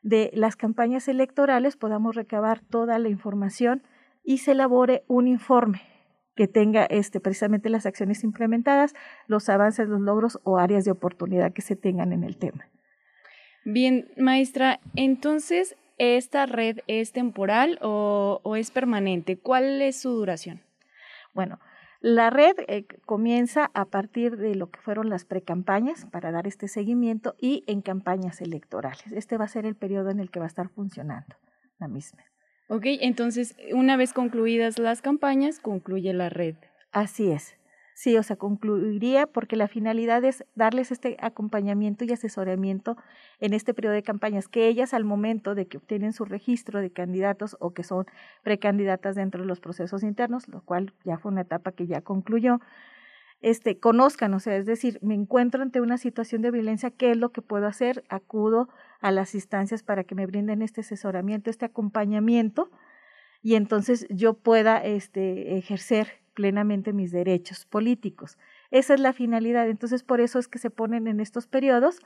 de 0.08 0.32
las 0.34 0.56
campañas 0.56 1.10
electorales 1.10 1.76
podamos 1.76 2.16
recabar 2.16 2.62
toda 2.62 2.98
la 2.98 3.10
información 3.10 3.84
y 4.24 4.38
se 4.38 4.52
elabore 4.54 5.04
un 5.08 5.28
informe 5.28 5.82
que 6.34 6.48
tenga 6.48 6.86
este, 6.86 7.20
precisamente 7.20 7.70
las 7.70 7.86
acciones 7.86 8.24
implementadas, 8.24 8.94
los 9.28 9.50
avances, 9.50 9.90
los 9.90 10.00
logros 10.00 10.40
o 10.44 10.60
áreas 10.60 10.86
de 10.86 10.92
oportunidad 10.92 11.52
que 11.52 11.62
se 11.62 11.76
tengan 11.76 12.14
en 12.14 12.24
el 12.24 12.38
tema. 12.38 12.70
Bien, 13.66 14.08
maestra, 14.16 14.80
entonces, 14.96 15.76
¿esta 15.98 16.46
red 16.46 16.80
es 16.88 17.12
temporal 17.12 17.78
o, 17.82 18.40
o 18.44 18.56
es 18.56 18.72
permanente? 18.72 19.38
¿Cuál 19.38 19.82
es 19.82 20.00
su 20.00 20.12
duración? 20.12 20.62
Bueno, 21.34 21.60
La 22.00 22.30
red 22.30 22.56
eh, 22.68 22.86
comienza 23.06 23.72
a 23.74 23.86
partir 23.86 24.38
de 24.38 24.56
lo 24.56 24.70
que 24.70 24.80
fueron 24.80 25.10
las 25.10 25.26
precampañas 25.26 26.06
para 26.06 26.32
dar 26.32 26.48
este 26.48 26.68
seguimiento 26.68 27.36
y 27.40 27.64
en 27.68 27.82
campañas 27.82 28.42
electorales. 28.42 29.12
Este 29.12 29.38
va 29.38 29.46
a 29.46 29.50
ser 29.50 29.66
el 29.66 29.76
periodo 29.76 30.10
en 30.10 30.20
el 30.20 30.30
que 30.30 30.40
va 30.40 30.46
a 30.46 30.50
estar 30.50 30.70
funcionando 30.70 31.36
la 31.80 31.88
misma. 31.88 32.24
Ok, 32.70 32.84
entonces 32.86 33.56
una 33.74 33.98
vez 33.98 34.14
concluidas 34.14 34.78
las 34.78 35.02
campañas, 35.02 35.60
concluye 35.60 36.14
la 36.14 36.30
red. 36.30 36.56
Así 36.92 37.32
es. 37.32 37.56
Sí, 38.00 38.16
o 38.16 38.22
sea, 38.22 38.36
concluiría 38.36 39.26
porque 39.26 39.56
la 39.56 39.68
finalidad 39.68 40.24
es 40.24 40.46
darles 40.54 40.92
este 40.92 41.18
acompañamiento 41.20 42.06
y 42.06 42.14
asesoramiento 42.14 42.96
en 43.40 43.56
este 43.56 43.74
periodo 43.74 43.96
de 43.96 44.04
campañas, 44.04 44.48
que 44.48 44.68
ellas 44.68 44.94
al 44.94 45.04
momento 45.04 45.56
de 45.56 45.68
que 45.68 45.78
obtienen 45.78 46.14
su 46.14 46.24
registro 46.24 46.80
de 46.80 46.92
candidatos 46.92 47.58
o 47.60 47.74
que 47.74 47.84
son 47.84 48.06
precandidatas 48.44 49.16
dentro 49.16 49.42
de 49.42 49.48
los 49.48 49.60
procesos 49.60 50.04
internos, 50.04 50.48
lo 50.48 50.62
cual 50.62 50.94
ya 51.06 51.18
fue 51.18 51.32
una 51.32 51.42
etapa 51.42 51.72
que 51.72 51.88
ya 51.88 52.02
concluyó, 52.02 52.60
este, 53.42 53.80
conozcan, 53.80 54.32
o 54.36 54.40
sea, 54.40 54.58
es 54.58 54.68
decir, 54.68 55.00
me 55.02 55.16
encuentro 55.16 55.64
ante 55.64 55.82
una 55.82 55.98
situación 55.98 56.44
de 56.44 56.52
violencia, 56.52 56.92
¿qué 56.92 57.10
es 57.10 57.18
lo 57.18 57.32
que 57.32 57.42
puedo 57.42 57.66
hacer? 57.66 58.04
Acudo 58.10 58.70
a 59.02 59.10
las 59.10 59.34
instancias 59.34 59.82
para 59.82 60.04
que 60.04 60.14
me 60.14 60.28
brinden 60.28 60.62
este 60.62 60.82
asesoramiento, 60.82 61.50
este 61.50 61.66
acompañamiento, 61.66 62.70
y 63.42 63.56
entonces 63.56 64.06
yo 64.12 64.36
pueda 64.36 64.78
este, 64.84 65.58
ejercer 65.58 66.27
plenamente 66.38 66.94
mis 66.94 67.12
derechos 67.12 67.66
políticos. 67.66 68.38
Esa 68.70 68.94
es 68.94 69.00
la 69.00 69.12
finalidad. 69.12 69.68
Entonces, 69.68 70.04
por 70.04 70.22
eso 70.22 70.38
es 70.38 70.48
que 70.48 70.60
se 70.60 70.70
ponen 70.70 71.08
en 71.08 71.20
estos 71.20 71.48
periodos 71.48 72.00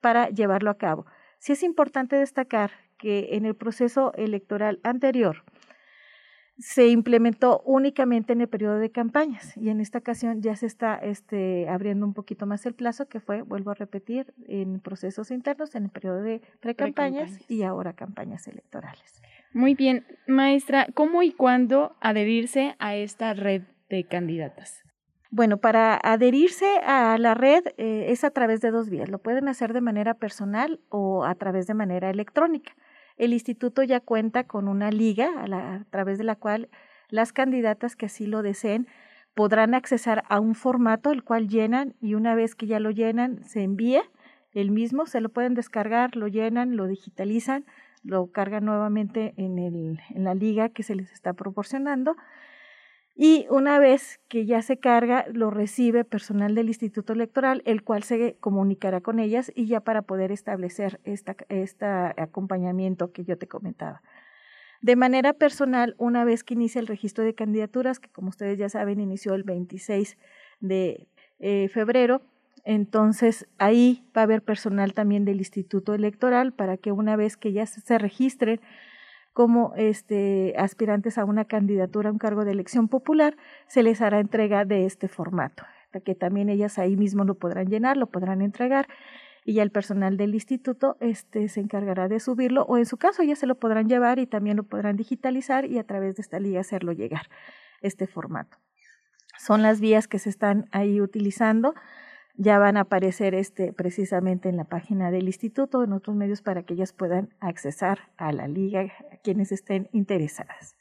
para 0.00 0.28
llevarlo 0.28 0.70
a 0.70 0.76
cabo. 0.76 1.06
Sí 1.38 1.52
es 1.52 1.62
importante 1.62 2.16
destacar 2.16 2.72
que 2.98 3.28
en 3.36 3.46
el 3.46 3.54
proceso 3.54 4.12
electoral 4.14 4.80
anterior 4.82 5.44
se 6.58 6.88
implementó 6.88 7.62
únicamente 7.64 8.32
en 8.32 8.40
el 8.40 8.48
periodo 8.48 8.78
de 8.78 8.90
campañas 8.90 9.56
y 9.56 9.68
en 9.68 9.80
esta 9.80 9.98
ocasión 9.98 10.42
ya 10.42 10.56
se 10.56 10.66
está 10.66 10.96
este, 10.96 11.68
abriendo 11.68 12.06
un 12.06 12.14
poquito 12.14 12.44
más 12.44 12.66
el 12.66 12.74
plazo 12.74 13.06
que 13.08 13.20
fue, 13.20 13.42
vuelvo 13.42 13.70
a 13.70 13.74
repetir, 13.74 14.34
en 14.48 14.80
procesos 14.80 15.30
internos, 15.30 15.76
en 15.76 15.84
el 15.84 15.90
periodo 15.90 16.22
de 16.22 16.40
precampañas 16.58 17.38
y 17.48 17.62
ahora 17.62 17.92
campañas 17.92 18.48
electorales. 18.48 19.22
Muy 19.52 19.74
bien, 19.74 20.06
maestra, 20.26 20.88
¿cómo 20.92 21.22
y 21.22 21.30
cuándo 21.30 21.94
adherirse 22.00 22.74
a 22.80 22.96
esta 22.96 23.32
red 23.32 23.62
de 23.88 24.04
candidatas? 24.04 24.82
Bueno, 25.30 25.58
para 25.58 25.98
adherirse 26.02 26.78
a 26.78 27.18
la 27.18 27.34
red 27.34 27.64
eh, 27.76 28.06
es 28.08 28.24
a 28.24 28.30
través 28.30 28.60
de 28.60 28.70
dos 28.70 28.88
vías. 28.88 29.08
Lo 29.08 29.18
pueden 29.18 29.48
hacer 29.48 29.72
de 29.72 29.80
manera 29.80 30.14
personal 30.14 30.80
o 30.88 31.24
a 31.24 31.34
través 31.34 31.66
de 31.66 31.74
manera 31.74 32.10
electrónica. 32.10 32.72
El 33.16 33.32
instituto 33.32 33.82
ya 33.82 34.00
cuenta 34.00 34.44
con 34.44 34.68
una 34.68 34.90
liga 34.90 35.28
a, 35.36 35.84
través 35.90 36.18
de 36.18 36.24
la 36.24 36.36
cual 36.36 36.68
las 37.08 37.32
candidatas 37.32 37.96
que 37.96 38.06
así 38.06 38.26
lo 38.26 38.42
deseen 38.42 38.86
podrán 39.34 39.74
accesar 39.74 40.22
a 40.28 40.40
un 40.40 40.54
formato 40.54 41.10
el 41.10 41.22
cual 41.24 41.48
llenan 41.48 41.94
y 42.00 42.14
una 42.14 42.34
vez 42.34 42.54
que 42.54 42.66
ya 42.66 42.80
lo 42.80 42.90
llenan 42.90 43.42
se 43.44 43.62
envía 43.62 44.02
el 44.52 44.70
mismo, 44.70 45.06
se 45.06 45.20
lo 45.20 45.28
pueden 45.28 45.54
descargar, 45.54 46.16
lo 46.16 46.28
llenan, 46.28 46.76
lo 46.76 46.86
digitalizan, 46.86 47.66
lo 48.02 48.28
cargan 48.28 48.64
nuevamente 48.64 49.34
en, 49.36 49.58
el, 49.58 50.00
en 50.10 50.24
la 50.24 50.34
liga 50.34 50.70
que 50.70 50.82
se 50.82 50.94
les 50.94 51.12
está 51.12 51.34
proporcionando 51.34 52.16
y 53.18 53.46
una 53.48 53.78
vez 53.78 54.20
que 54.28 54.44
ya 54.44 54.60
se 54.60 54.76
carga, 54.76 55.24
lo 55.32 55.50
recibe 55.50 56.04
personal 56.04 56.54
del 56.54 56.68
Instituto 56.68 57.14
Electoral, 57.14 57.62
el 57.64 57.82
cual 57.82 58.02
se 58.02 58.36
comunicará 58.40 59.00
con 59.00 59.18
ellas 59.18 59.50
y 59.54 59.66
ya 59.66 59.80
para 59.80 60.02
poder 60.02 60.32
establecer 60.32 61.00
este 61.04 61.86
acompañamiento 62.18 63.12
que 63.12 63.24
yo 63.24 63.38
te 63.38 63.48
comentaba. 63.48 64.02
De 64.82 64.96
manera 64.96 65.32
personal, 65.32 65.94
una 65.96 66.26
vez 66.26 66.44
que 66.44 66.52
inicia 66.52 66.78
el 66.78 66.86
registro 66.86 67.24
de 67.24 67.34
candidaturas, 67.34 68.00
que 68.00 68.10
como 68.10 68.28
ustedes 68.28 68.58
ya 68.58 68.68
saben, 68.68 69.00
inició 69.00 69.34
el 69.34 69.44
26 69.44 70.18
de 70.60 71.08
eh, 71.38 71.68
febrero, 71.68 72.20
entonces 72.64 73.48
ahí 73.56 74.04
va 74.14 74.22
a 74.22 74.24
haber 74.24 74.42
personal 74.42 74.92
también 74.92 75.24
del 75.24 75.38
Instituto 75.38 75.94
Electoral 75.94 76.52
para 76.52 76.76
que 76.76 76.92
una 76.92 77.16
vez 77.16 77.38
que 77.38 77.52
ya 77.52 77.64
se 77.64 77.96
registren, 77.96 78.60
como 79.36 79.74
este, 79.76 80.54
aspirantes 80.56 81.18
a 81.18 81.26
una 81.26 81.44
candidatura 81.44 82.08
a 82.08 82.12
un 82.12 82.16
cargo 82.16 82.46
de 82.46 82.52
elección 82.52 82.88
popular, 82.88 83.36
se 83.66 83.82
les 83.82 84.00
hará 84.00 84.18
entrega 84.18 84.64
de 84.64 84.86
este 84.86 85.08
formato, 85.08 85.62
que 86.06 86.14
también 86.14 86.48
ellas 86.48 86.78
ahí 86.78 86.96
mismo 86.96 87.22
lo 87.22 87.34
podrán 87.34 87.66
llenar, 87.66 87.98
lo 87.98 88.06
podrán 88.06 88.40
entregar 88.40 88.88
y 89.44 89.52
ya 89.52 89.62
el 89.62 89.70
personal 89.70 90.16
del 90.16 90.32
instituto 90.32 90.96
este, 91.00 91.50
se 91.50 91.60
encargará 91.60 92.08
de 92.08 92.18
subirlo 92.18 92.62
o 92.62 92.78
en 92.78 92.86
su 92.86 92.96
caso 92.96 93.22
ya 93.24 93.36
se 93.36 93.46
lo 93.46 93.56
podrán 93.56 93.90
llevar 93.90 94.18
y 94.18 94.26
también 94.26 94.56
lo 94.56 94.62
podrán 94.62 94.96
digitalizar 94.96 95.66
y 95.66 95.76
a 95.76 95.84
través 95.84 96.16
de 96.16 96.22
esta 96.22 96.40
liga 96.40 96.60
hacerlo 96.60 96.92
llegar 96.92 97.28
este 97.82 98.06
formato. 98.06 98.56
Son 99.38 99.60
las 99.60 99.82
vías 99.82 100.08
que 100.08 100.18
se 100.18 100.30
están 100.30 100.64
ahí 100.72 100.98
utilizando 101.02 101.74
ya 102.36 102.58
van 102.58 102.76
a 102.76 102.82
aparecer 102.82 103.34
este 103.34 103.72
precisamente 103.72 104.48
en 104.48 104.56
la 104.56 104.64
página 104.64 105.10
del 105.10 105.26
instituto, 105.26 105.82
en 105.82 105.92
otros 105.92 106.16
medios 106.16 106.42
para 106.42 106.62
que 106.62 106.74
ellas 106.74 106.92
puedan 106.92 107.30
accesar 107.40 108.10
a 108.16 108.32
la 108.32 108.48
liga, 108.48 108.92
quienes 109.22 109.52
estén 109.52 109.88
interesadas. 109.92 110.76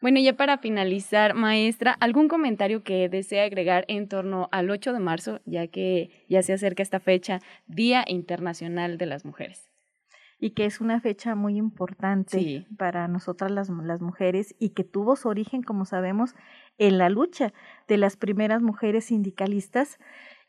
Bueno, 0.00 0.20
ya 0.20 0.36
para 0.36 0.58
finalizar, 0.58 1.32
maestra, 1.32 1.92
¿algún 1.92 2.28
comentario 2.28 2.82
que 2.82 3.08
desea 3.08 3.44
agregar 3.44 3.86
en 3.88 4.06
torno 4.06 4.50
al 4.52 4.68
8 4.68 4.92
de 4.92 4.98
marzo, 4.98 5.40
ya 5.46 5.66
que 5.66 6.10
ya 6.28 6.42
se 6.42 6.52
acerca 6.52 6.82
esta 6.82 7.00
fecha, 7.00 7.40
Día 7.66 8.04
Internacional 8.06 8.98
de 8.98 9.06
las 9.06 9.24
Mujeres? 9.24 9.70
Y 10.38 10.50
que 10.50 10.66
es 10.66 10.82
una 10.82 11.00
fecha 11.00 11.34
muy 11.34 11.56
importante 11.56 12.66
para 12.76 13.08
nosotras 13.08 13.50
las, 13.50 13.70
las 13.70 14.02
mujeres 14.02 14.54
y 14.58 14.70
que 14.70 14.84
tuvo 14.84 15.16
su 15.16 15.28
origen, 15.28 15.62
como 15.62 15.86
sabemos, 15.86 16.34
en 16.76 16.98
la 16.98 17.08
lucha 17.08 17.54
de 17.88 17.96
las 17.96 18.18
primeras 18.18 18.60
mujeres 18.60 19.06
sindicalistas 19.06 19.98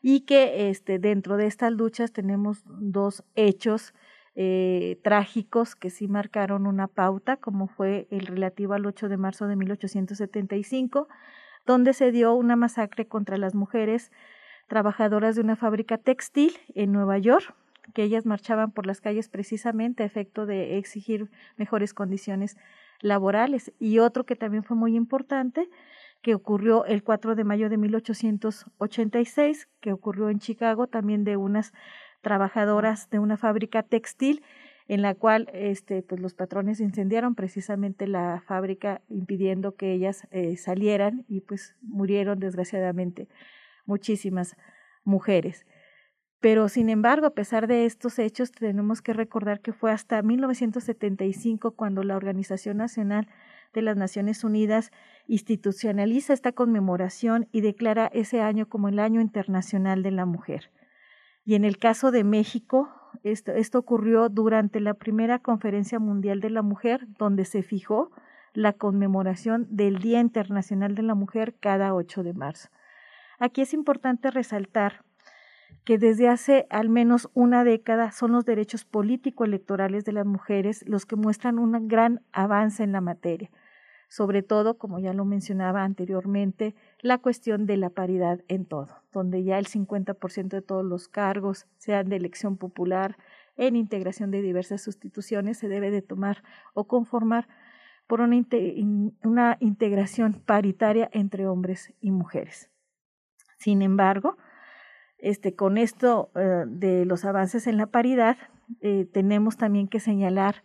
y 0.02 0.20
que 0.20 0.70
este, 0.70 0.98
dentro 0.98 1.36
de 1.36 1.46
estas 1.46 1.72
luchas 1.72 2.12
tenemos 2.12 2.62
dos 2.66 3.24
hechos 3.34 3.94
eh, 4.34 4.98
trágicos 5.02 5.74
que 5.74 5.90
sí 5.90 6.08
marcaron 6.08 6.66
una 6.66 6.88
pauta, 6.88 7.38
como 7.38 7.68
fue 7.68 8.06
el 8.10 8.26
relativo 8.26 8.74
al 8.74 8.84
8 8.84 9.08
de 9.08 9.16
marzo 9.16 9.46
de 9.46 9.56
1875, 9.56 11.08
donde 11.64 11.94
se 11.94 12.12
dio 12.12 12.34
una 12.34 12.54
masacre 12.54 13.06
contra 13.06 13.38
las 13.38 13.54
mujeres 13.54 14.12
trabajadoras 14.68 15.36
de 15.36 15.40
una 15.40 15.56
fábrica 15.56 15.96
textil 15.96 16.52
en 16.74 16.92
Nueva 16.92 17.18
York, 17.18 17.54
que 17.94 18.02
ellas 18.02 18.26
marchaban 18.26 18.72
por 18.72 18.86
las 18.86 19.00
calles 19.00 19.28
precisamente 19.28 20.02
a 20.02 20.06
efecto 20.06 20.44
de 20.44 20.76
exigir 20.76 21.30
mejores 21.56 21.94
condiciones 21.94 22.56
laborales. 23.00 23.72
Y 23.78 24.00
otro 24.00 24.24
que 24.24 24.36
también 24.36 24.64
fue 24.64 24.76
muy 24.76 24.96
importante 24.96 25.68
que 26.26 26.34
ocurrió 26.34 26.84
el 26.86 27.04
4 27.04 27.36
de 27.36 27.44
mayo 27.44 27.68
de 27.68 27.76
1886, 27.76 29.68
que 29.80 29.92
ocurrió 29.92 30.28
en 30.28 30.40
Chicago, 30.40 30.88
también 30.88 31.22
de 31.22 31.36
unas 31.36 31.72
trabajadoras 32.20 33.08
de 33.10 33.20
una 33.20 33.36
fábrica 33.36 33.84
textil 33.84 34.42
en 34.88 35.02
la 35.02 35.14
cual 35.14 35.48
este, 35.52 36.02
pues 36.02 36.20
los 36.20 36.34
patrones 36.34 36.80
incendiaron 36.80 37.36
precisamente 37.36 38.08
la 38.08 38.42
fábrica 38.44 39.02
impidiendo 39.08 39.76
que 39.76 39.92
ellas 39.92 40.26
eh, 40.32 40.56
salieran 40.56 41.24
y 41.28 41.42
pues 41.42 41.76
murieron 41.80 42.40
desgraciadamente 42.40 43.28
muchísimas 43.84 44.56
mujeres. 45.04 45.64
Pero 46.40 46.68
sin 46.68 46.88
embargo, 46.88 47.26
a 47.28 47.34
pesar 47.34 47.68
de 47.68 47.86
estos 47.86 48.18
hechos, 48.18 48.50
tenemos 48.50 49.00
que 49.00 49.12
recordar 49.12 49.60
que 49.60 49.72
fue 49.72 49.92
hasta 49.92 50.20
1975 50.22 51.76
cuando 51.76 52.02
la 52.02 52.16
Organización 52.16 52.78
Nacional 52.78 53.28
de 53.72 53.82
las 53.82 53.96
Naciones 53.96 54.44
Unidas 54.44 54.90
institucionaliza 55.26 56.32
esta 56.32 56.52
conmemoración 56.52 57.48
y 57.52 57.60
declara 57.60 58.06
ese 58.12 58.40
año 58.40 58.68
como 58.68 58.88
el 58.88 58.98
Año 58.98 59.20
Internacional 59.20 60.02
de 60.02 60.10
la 60.10 60.26
Mujer. 60.26 60.70
Y 61.44 61.54
en 61.54 61.64
el 61.64 61.78
caso 61.78 62.10
de 62.10 62.24
México, 62.24 62.88
esto, 63.22 63.78
ocurrió 63.78 64.28
durante 64.28 64.80
la 64.80 64.94
primera 64.94 65.38
Conferencia 65.38 65.98
Mundial 65.98 66.40
de 66.40 66.50
la 66.50 66.62
Mujer, 66.62 67.06
donde 67.18 67.44
se 67.44 67.62
fijó 67.62 68.10
la 68.52 68.72
conmemoración 68.72 69.66
del 69.70 69.98
Día 69.98 70.20
Internacional 70.20 70.94
de 70.94 71.02
la 71.02 71.14
Mujer 71.14 71.54
cada 71.60 71.94
8 71.94 72.22
de 72.22 72.34
marzo. 72.34 72.68
Aquí 73.38 73.60
es 73.60 73.74
importante 73.74 74.30
resaltar 74.30 75.04
que 75.84 75.98
desde 75.98 76.28
hace 76.28 76.66
al 76.70 76.88
menos 76.88 77.28
una 77.34 77.64
década 77.64 78.10
son 78.12 78.32
los 78.32 78.44
derechos 78.44 78.84
político-electorales 78.84 80.04
de 80.04 80.12
las 80.12 80.26
mujeres 80.26 80.84
los 80.88 81.06
que 81.06 81.16
muestran 81.16 81.58
un 81.58 81.88
gran 81.88 82.22
avance 82.32 82.82
en 82.82 82.92
la 82.92 83.00
materia, 83.00 83.50
sobre 84.08 84.42
todo, 84.42 84.78
como 84.78 84.98
ya 84.98 85.12
lo 85.12 85.24
mencionaba 85.24 85.82
anteriormente, 85.82 86.74
la 87.00 87.18
cuestión 87.18 87.66
de 87.66 87.76
la 87.76 87.90
paridad 87.90 88.40
en 88.48 88.64
todo, 88.64 88.88
donde 89.12 89.42
ya 89.42 89.58
el 89.58 89.66
50% 89.66 90.48
de 90.48 90.62
todos 90.62 90.84
los 90.84 91.08
cargos, 91.08 91.66
sean 91.76 92.08
de 92.08 92.16
elección 92.16 92.56
popular, 92.56 93.16
en 93.56 93.74
integración 93.74 94.30
de 94.30 94.42
diversas 94.42 94.82
sustituciones, 94.82 95.58
se 95.58 95.68
debe 95.68 95.90
de 95.90 96.02
tomar 96.02 96.42
o 96.74 96.86
conformar 96.86 97.48
por 98.06 98.20
una, 98.20 98.40
una 99.24 99.56
integración 99.60 100.34
paritaria 100.34 101.08
entre 101.12 101.46
hombres 101.46 101.92
y 102.00 102.10
mujeres. 102.10 102.70
Sin 103.58 103.82
embargo, 103.82 104.36
este, 105.18 105.54
con 105.54 105.78
esto 105.78 106.30
eh, 106.34 106.64
de 106.66 107.04
los 107.04 107.24
avances 107.24 107.66
en 107.66 107.76
la 107.76 107.86
paridad, 107.86 108.36
eh, 108.80 109.06
tenemos 109.12 109.56
también 109.56 109.88
que 109.88 110.00
señalar 110.00 110.62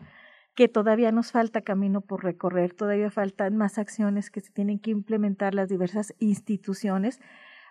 que 0.56 0.68
todavía 0.68 1.12
nos 1.12 1.32
falta 1.32 1.62
camino 1.62 2.02
por 2.02 2.24
recorrer, 2.24 2.74
todavía 2.74 3.10
faltan 3.10 3.56
más 3.56 3.78
acciones 3.78 4.30
que 4.30 4.42
se 4.42 4.52
tienen 4.52 4.80
que 4.80 4.92
implementar 4.92 5.54
las 5.56 5.70
diversas 5.70 6.14
instituciones 6.20 7.22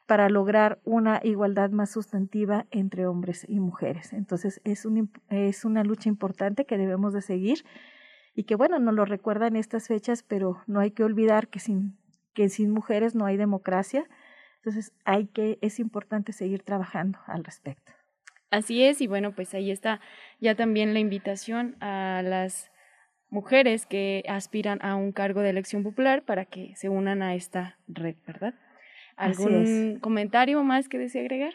para 0.07 0.29
lograr 0.29 0.81
una 0.85 1.21
igualdad 1.23 1.71
más 1.71 1.91
sustantiva 1.91 2.67
entre 2.71 3.07
hombres 3.07 3.45
y 3.49 3.61
mujeres. 3.61 4.13
Entonces 4.13 4.61
es, 4.65 4.85
un, 4.85 5.11
es 5.29 5.65
una 5.65 5.85
lucha 5.85 6.09
importante 6.09 6.65
que 6.65 6.79
debemos 6.79 7.13
de 7.13 7.23
seguir 7.23 7.65
y 8.35 8.45
que 8.45 8.57
bueno, 8.57 8.79
nos 8.79 8.95
lo 8.95 9.05
recuerdan 9.05 9.57
estas 9.57 9.87
fechas, 9.87 10.23
pero 10.23 10.63
no 10.67 10.81
hay 10.81 10.91
que 10.91 11.05
olvidar 11.05 11.49
que 11.49 11.61
sin, 11.61 11.97
que 12.35 12.49
sin 12.49 12.71
mujeres 12.71 13.15
no 13.15 13.27
hay 13.27 13.37
democracia. 13.37 14.09
Entonces 14.61 14.93
hay 15.05 15.27
que, 15.27 15.59
es 15.63 15.81
importante 15.81 16.33
seguir 16.33 16.63
trabajando 16.63 17.19
al 17.27 17.45
respecto. 17.45 17.93
Así 18.51 18.83
es, 18.83 19.01
y 19.01 19.07
bueno, 19.07 19.33
pues 19.35 19.55
ahí 19.55 19.71
está 19.71 20.01
ya 20.41 20.55
también 20.55 20.93
la 20.93 21.01
invitación 21.01 21.77
a 21.81 22.21
las 22.23 22.71
mujeres 23.31 23.87
que 23.87 24.25
aspiran 24.29 24.81
a 24.83 24.97
un 24.97 25.13
cargo 25.13 25.41
de 25.41 25.51
elección 25.51 25.83
popular 25.83 26.25
para 26.25 26.45
que 26.45 26.75
se 26.75 26.89
unan 26.89 27.23
a 27.23 27.35
esta 27.35 27.79
red, 27.87 28.17
¿verdad? 28.27 28.55
¿Algún 29.17 29.99
comentario 30.01 30.63
más 30.65 30.89
que 30.89 30.99
desee 30.99 31.21
agregar? 31.21 31.55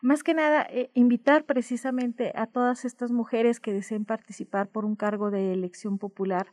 Más 0.00 0.22
que 0.22 0.32
nada, 0.32 0.66
eh, 0.70 0.90
invitar 0.94 1.44
precisamente 1.44 2.32
a 2.36 2.46
todas 2.46 2.84
estas 2.84 3.10
mujeres 3.10 3.58
que 3.58 3.72
deseen 3.72 4.04
participar 4.04 4.68
por 4.68 4.84
un 4.84 4.94
cargo 4.94 5.32
de 5.32 5.52
elección 5.52 5.98
popular 5.98 6.46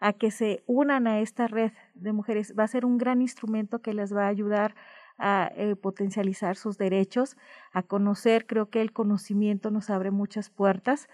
a 0.00 0.12
que 0.12 0.30
se 0.30 0.62
unan 0.66 1.06
a 1.06 1.20
esta 1.20 1.46
red 1.46 1.72
de 1.94 2.12
mujeres. 2.12 2.54
Va 2.58 2.64
a 2.64 2.68
ser 2.68 2.84
un 2.84 2.98
gran 2.98 3.22
instrumento 3.22 3.80
que 3.80 3.94
les 3.94 4.14
va 4.14 4.26
a 4.26 4.28
ayudar 4.28 4.72
a 4.72 4.99
eh, 5.20 5.76
potencializar 5.76 6.56
sus 6.56 6.78
derechos, 6.78 7.36
a 7.72 7.82
conocer, 7.82 8.46
creo 8.46 8.70
que 8.70 8.80
el 8.80 8.92
conocimiento 8.92 9.70
nos 9.70 9.90
abre 9.90 10.10
muchas 10.10 10.50
puertas 10.50 11.08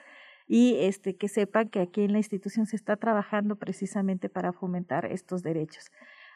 y 0.46 0.76
este, 0.80 1.16
que 1.16 1.28
sepan 1.28 1.68
que 1.68 1.80
aquí 1.80 2.02
en 2.02 2.12
la 2.12 2.18
institución 2.18 2.66
se 2.66 2.76
está 2.76 2.96
trabajando 2.96 3.56
precisamente 3.56 4.28
para 4.28 4.52
fomentar 4.52 5.06
estos 5.06 5.42
derechos. 5.42 5.90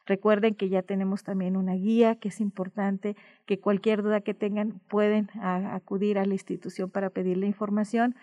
Recuerden 0.06 0.54
que 0.54 0.68
ya 0.68 0.82
tenemos 0.82 1.22
también 1.22 1.56
una 1.56 1.74
guía 1.74 2.16
que 2.16 2.28
es 2.28 2.40
importante, 2.40 3.16
que 3.46 3.60
cualquier 3.60 4.02
duda 4.02 4.22
que 4.22 4.34
tengan 4.34 4.80
pueden 4.88 5.30
acudir 5.40 6.18
a 6.18 6.24
la 6.24 6.34
institución 6.34 6.90
para 6.90 7.10
pedir 7.10 7.36
la 7.36 7.46
información. 7.46 8.16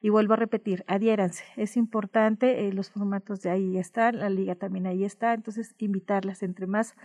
Y 0.00 0.08
vuelvo 0.08 0.34
a 0.34 0.36
repetir, 0.36 0.84
adhiéranse, 0.88 1.44
es 1.56 1.76
importante, 1.76 2.66
eh, 2.66 2.72
los 2.72 2.90
formatos 2.90 3.40
de 3.40 3.50
ahí 3.50 3.78
están, 3.78 4.18
la 4.18 4.30
liga 4.30 4.56
también 4.56 4.88
ahí 4.88 5.04
está, 5.04 5.32
entonces 5.32 5.76
invitarlas, 5.78 6.42
entre 6.42 6.66
más 6.66 6.96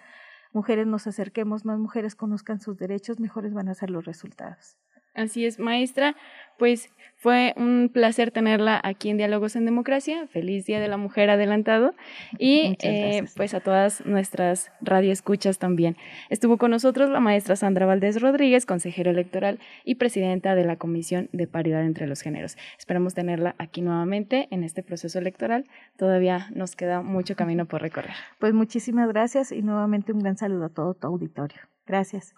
mujeres 0.54 0.88
nos 0.88 1.08
acerquemos, 1.08 1.66
más 1.66 1.80
mujeres 1.80 2.16
conozcan 2.16 2.60
sus 2.60 2.77
derechos, 2.77 3.20
mejores 3.20 3.54
van 3.54 3.70
a 3.70 3.74
ser 3.74 3.89
los 3.89 4.06
resultados. 4.06 4.77
Así 5.18 5.46
es, 5.46 5.60
maestra. 5.60 6.16
Pues 6.58 6.90
fue 7.16 7.56
un 7.58 7.90
placer 7.92 8.30
tenerla 8.30 8.80
aquí 8.84 9.10
en 9.10 9.18
Diálogos 9.18 9.56
en 9.56 9.66
Democracia. 9.66 10.28
Feliz 10.28 10.66
Día 10.68 10.80
de 10.80 10.88
la 10.88 10.98
Mujer 10.98 11.32
adelantado. 11.32 11.96
Y 12.38 12.78
eh, 12.84 13.26
pues 13.36 13.56
a 13.56 13.60
todas 13.60 14.06
nuestras 14.06 14.72
radioescuchas 14.80 15.58
también. 15.58 15.98
Estuvo 16.30 16.58
con 16.58 16.70
nosotros 16.70 17.10
la 17.10 17.20
maestra 17.20 17.56
Sandra 17.56 17.88
Valdés 17.88 18.22
Rodríguez, 18.22 18.68
consejera 18.68 19.10
electoral 19.10 19.60
y 19.84 19.96
presidenta 19.96 20.54
de 20.54 20.66
la 20.66 20.76
Comisión 20.76 21.30
de 21.32 21.48
Paridad 21.48 21.84
entre 21.84 22.06
los 22.06 22.22
Géneros. 22.22 22.56
Esperamos 22.78 23.16
tenerla 23.16 23.56
aquí 23.58 23.82
nuevamente 23.82 24.48
en 24.52 24.64
este 24.64 24.84
proceso 24.84 25.18
electoral. 25.18 25.66
Todavía 25.98 26.50
nos 26.54 26.76
queda 26.76 27.02
mucho 27.02 27.36
camino 27.36 27.66
por 27.66 27.82
recorrer. 27.82 28.14
Pues 28.38 28.54
muchísimas 28.54 29.10
gracias 29.10 29.52
y 29.52 29.64
nuevamente 29.64 30.14
un 30.14 30.20
gran 30.20 30.38
saludo 30.38 30.66
a 30.66 30.70
todo 30.70 30.94
tu 30.94 31.08
auditorio. 31.08 31.62
Gracias. 31.88 32.36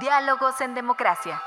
Diálogos 0.00 0.60
en 0.60 0.74
Democracia 0.74 1.40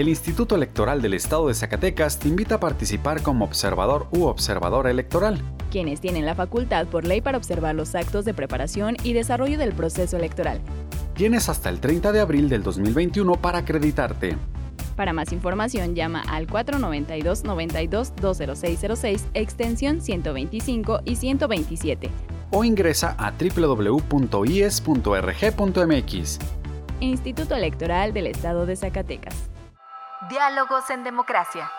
el 0.00 0.08
Instituto 0.08 0.54
Electoral 0.54 1.02
del 1.02 1.14
Estado 1.14 1.48
de 1.48 1.54
Zacatecas 1.54 2.20
te 2.20 2.28
invita 2.28 2.54
a 2.56 2.60
participar 2.60 3.20
como 3.20 3.44
observador 3.44 4.06
u 4.12 4.26
observadora 4.26 4.92
electoral. 4.92 5.42
Quienes 5.72 6.00
tienen 6.00 6.24
la 6.24 6.36
facultad 6.36 6.86
por 6.86 7.04
ley 7.04 7.20
para 7.20 7.36
observar 7.36 7.74
los 7.74 7.96
actos 7.96 8.24
de 8.24 8.32
preparación 8.32 8.96
y 9.02 9.12
desarrollo 9.12 9.58
del 9.58 9.72
proceso 9.72 10.16
electoral. 10.16 10.60
Tienes 11.16 11.48
hasta 11.48 11.68
el 11.68 11.80
30 11.80 12.12
de 12.12 12.20
abril 12.20 12.48
del 12.48 12.62
2021 12.62 13.32
para 13.40 13.58
acreditarte. 13.58 14.36
Para 14.94 15.12
más 15.12 15.32
información 15.32 15.96
llama 15.96 16.22
al 16.28 16.46
492-92-20606, 16.46 19.22
extensión 19.34 20.00
125 20.00 21.00
y 21.04 21.16
127. 21.16 22.08
O 22.52 22.62
ingresa 22.62 23.16
a 23.18 23.32
www.ies.rg.mx. 23.32 23.98
Instituto 27.00 27.56
Electoral 27.56 28.12
del 28.12 28.28
Estado 28.28 28.64
de 28.64 28.76
Zacatecas. 28.76 29.47
Diálogos 30.28 30.90
en 30.90 31.04
Democracia. 31.04 31.70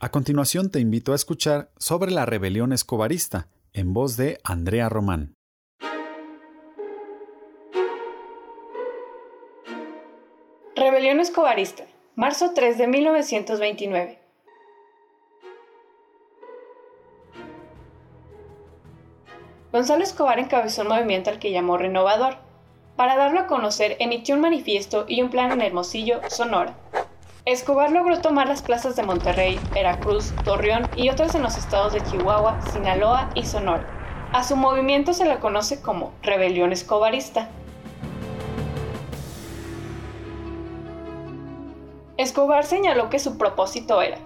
A 0.00 0.08
continuación 0.10 0.70
te 0.70 0.80
invito 0.80 1.12
a 1.12 1.14
escuchar 1.14 1.70
sobre 1.78 2.10
la 2.10 2.26
rebelión 2.26 2.72
escobarista, 2.72 3.48
en 3.72 3.94
voz 3.94 4.16
de 4.16 4.40
Andrea 4.42 4.88
Román. 4.88 5.34
Rebelión 10.74 11.20
escobarista, 11.20 11.84
marzo 12.16 12.52
3 12.54 12.78
de 12.78 12.86
1929. 12.88 14.18
Gonzalo 19.70 20.02
Escobar 20.02 20.40
encabezó 20.40 20.82
un 20.82 20.88
movimiento 20.88 21.30
al 21.30 21.38
que 21.38 21.52
llamó 21.52 21.78
Renovador 21.78 22.49
para 23.00 23.16
darlo 23.16 23.40
a 23.40 23.46
conocer, 23.46 23.96
emitió 23.98 24.34
un 24.34 24.42
manifiesto 24.42 25.06
y 25.08 25.22
un 25.22 25.30
plan 25.30 25.52
en 25.52 25.62
Hermosillo, 25.62 26.20
Sonora. 26.28 26.74
Escobar 27.46 27.90
logró 27.92 28.20
tomar 28.20 28.46
las 28.46 28.60
plazas 28.60 28.94
de 28.94 29.02
Monterrey, 29.02 29.58
Veracruz, 29.72 30.34
Torreón 30.44 30.86
y 30.96 31.08
otras 31.08 31.34
en 31.34 31.40
los 31.40 31.56
estados 31.56 31.94
de 31.94 32.02
Chihuahua, 32.02 32.60
Sinaloa 32.70 33.30
y 33.34 33.46
Sonora. 33.46 33.86
A 34.34 34.44
su 34.44 34.54
movimiento 34.54 35.14
se 35.14 35.24
le 35.24 35.38
conoce 35.38 35.80
como 35.80 36.12
Rebelión 36.20 36.72
Escobarista. 36.72 37.48
Escobar 42.18 42.66
señaló 42.66 43.08
que 43.08 43.18
su 43.18 43.38
propósito 43.38 44.02
era 44.02 44.18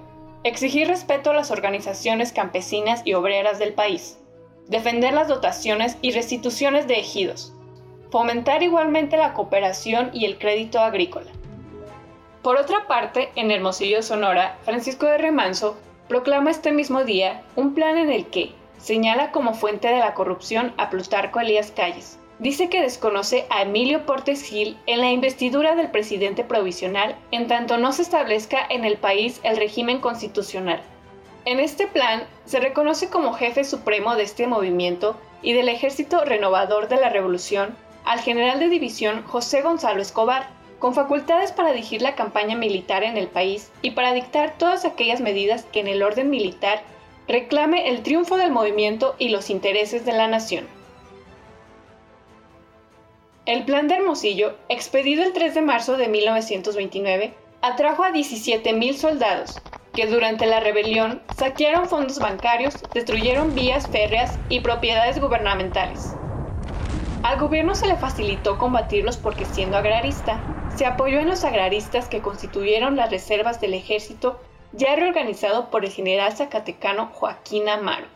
exigir 0.42 0.88
respeto 0.88 1.30
a 1.30 1.34
las 1.34 1.52
organizaciones 1.52 2.32
campesinas 2.32 3.02
y 3.04 3.14
obreras 3.14 3.60
del 3.60 3.72
país, 3.72 4.18
defender 4.66 5.14
las 5.14 5.28
dotaciones 5.28 5.96
y 6.02 6.10
restituciones 6.10 6.88
de 6.88 6.98
ejidos, 6.98 7.53
fomentar 8.14 8.62
igualmente 8.62 9.16
la 9.16 9.32
cooperación 9.32 10.10
y 10.12 10.24
el 10.24 10.38
crédito 10.38 10.78
agrícola. 10.78 11.32
Por 12.42 12.56
otra 12.56 12.86
parte, 12.86 13.30
en 13.34 13.50
Hermosillo, 13.50 14.04
Sonora, 14.04 14.56
Francisco 14.62 15.06
de 15.06 15.18
Remanso 15.18 15.76
proclama 16.06 16.52
este 16.52 16.70
mismo 16.70 17.02
día 17.02 17.42
un 17.56 17.74
plan 17.74 17.98
en 17.98 18.12
el 18.12 18.26
que 18.26 18.52
señala 18.78 19.32
como 19.32 19.52
fuente 19.52 19.88
de 19.88 19.98
la 19.98 20.14
corrupción 20.14 20.72
a 20.76 20.90
Plutarco 20.90 21.40
Elías 21.40 21.72
Calles. 21.72 22.20
Dice 22.38 22.68
que 22.68 22.82
desconoce 22.82 23.46
a 23.50 23.62
Emilio 23.62 24.06
Portes 24.06 24.44
Gil 24.44 24.78
en 24.86 25.00
la 25.00 25.10
investidura 25.10 25.74
del 25.74 25.90
presidente 25.90 26.44
provisional 26.44 27.16
en 27.32 27.48
tanto 27.48 27.78
no 27.78 27.92
se 27.92 28.02
establezca 28.02 28.64
en 28.70 28.84
el 28.84 28.96
país 28.96 29.40
el 29.42 29.56
régimen 29.56 29.98
constitucional. 29.98 30.80
En 31.46 31.58
este 31.58 31.88
plan 31.88 32.22
se 32.44 32.60
reconoce 32.60 33.10
como 33.10 33.32
jefe 33.32 33.64
supremo 33.64 34.14
de 34.14 34.22
este 34.22 34.46
movimiento 34.46 35.16
y 35.42 35.52
del 35.52 35.68
ejército 35.68 36.24
renovador 36.24 36.86
de 36.86 36.96
la 36.96 37.08
revolución 37.08 37.76
al 38.04 38.20
general 38.20 38.60
de 38.60 38.68
división 38.68 39.22
José 39.24 39.62
Gonzalo 39.62 40.00
Escobar, 40.00 40.48
con 40.78 40.94
facultades 40.94 41.52
para 41.52 41.72
dirigir 41.72 42.02
la 42.02 42.14
campaña 42.14 42.56
militar 42.56 43.04
en 43.04 43.16
el 43.16 43.28
país 43.28 43.70
y 43.80 43.92
para 43.92 44.12
dictar 44.12 44.58
todas 44.58 44.84
aquellas 44.84 45.20
medidas 45.20 45.64
que 45.72 45.80
en 45.80 45.88
el 45.88 46.02
orden 46.02 46.30
militar 46.30 46.82
reclame 47.26 47.88
el 47.88 48.02
triunfo 48.02 48.36
del 48.36 48.50
movimiento 48.50 49.14
y 49.18 49.30
los 49.30 49.48
intereses 49.48 50.04
de 50.04 50.12
la 50.12 50.28
nación. 50.28 50.66
El 53.46 53.64
plan 53.64 53.88
de 53.88 53.96
Hermosillo, 53.96 54.56
expedido 54.68 55.22
el 55.22 55.32
3 55.32 55.54
de 55.54 55.62
marzo 55.62 55.96
de 55.96 56.08
1929, 56.08 57.34
atrajo 57.62 58.04
a 58.04 58.10
17.000 58.10 58.94
soldados, 58.94 59.60
que 59.94 60.06
durante 60.06 60.46
la 60.46 60.60
rebelión 60.60 61.22
saquearon 61.36 61.88
fondos 61.88 62.18
bancarios, 62.18 62.74
destruyeron 62.92 63.54
vías 63.54 63.86
férreas 63.88 64.38
y 64.48 64.60
propiedades 64.60 65.20
gubernamentales. 65.20 66.14
Al 67.24 67.40
gobierno 67.40 67.74
se 67.74 67.86
le 67.86 67.96
facilitó 67.96 68.58
combatirlos 68.58 69.16
porque 69.16 69.46
siendo 69.46 69.78
agrarista, 69.78 70.38
se 70.76 70.84
apoyó 70.84 71.20
en 71.20 71.28
los 71.28 71.42
agraristas 71.42 72.06
que 72.06 72.20
constituyeron 72.20 72.96
las 72.96 73.10
reservas 73.10 73.62
del 73.62 73.72
ejército 73.72 74.38
ya 74.72 74.94
reorganizado 74.94 75.70
por 75.70 75.86
el 75.86 75.90
general 75.90 76.36
zacatecano 76.36 77.08
Joaquín 77.14 77.70
Amaro. 77.70 78.08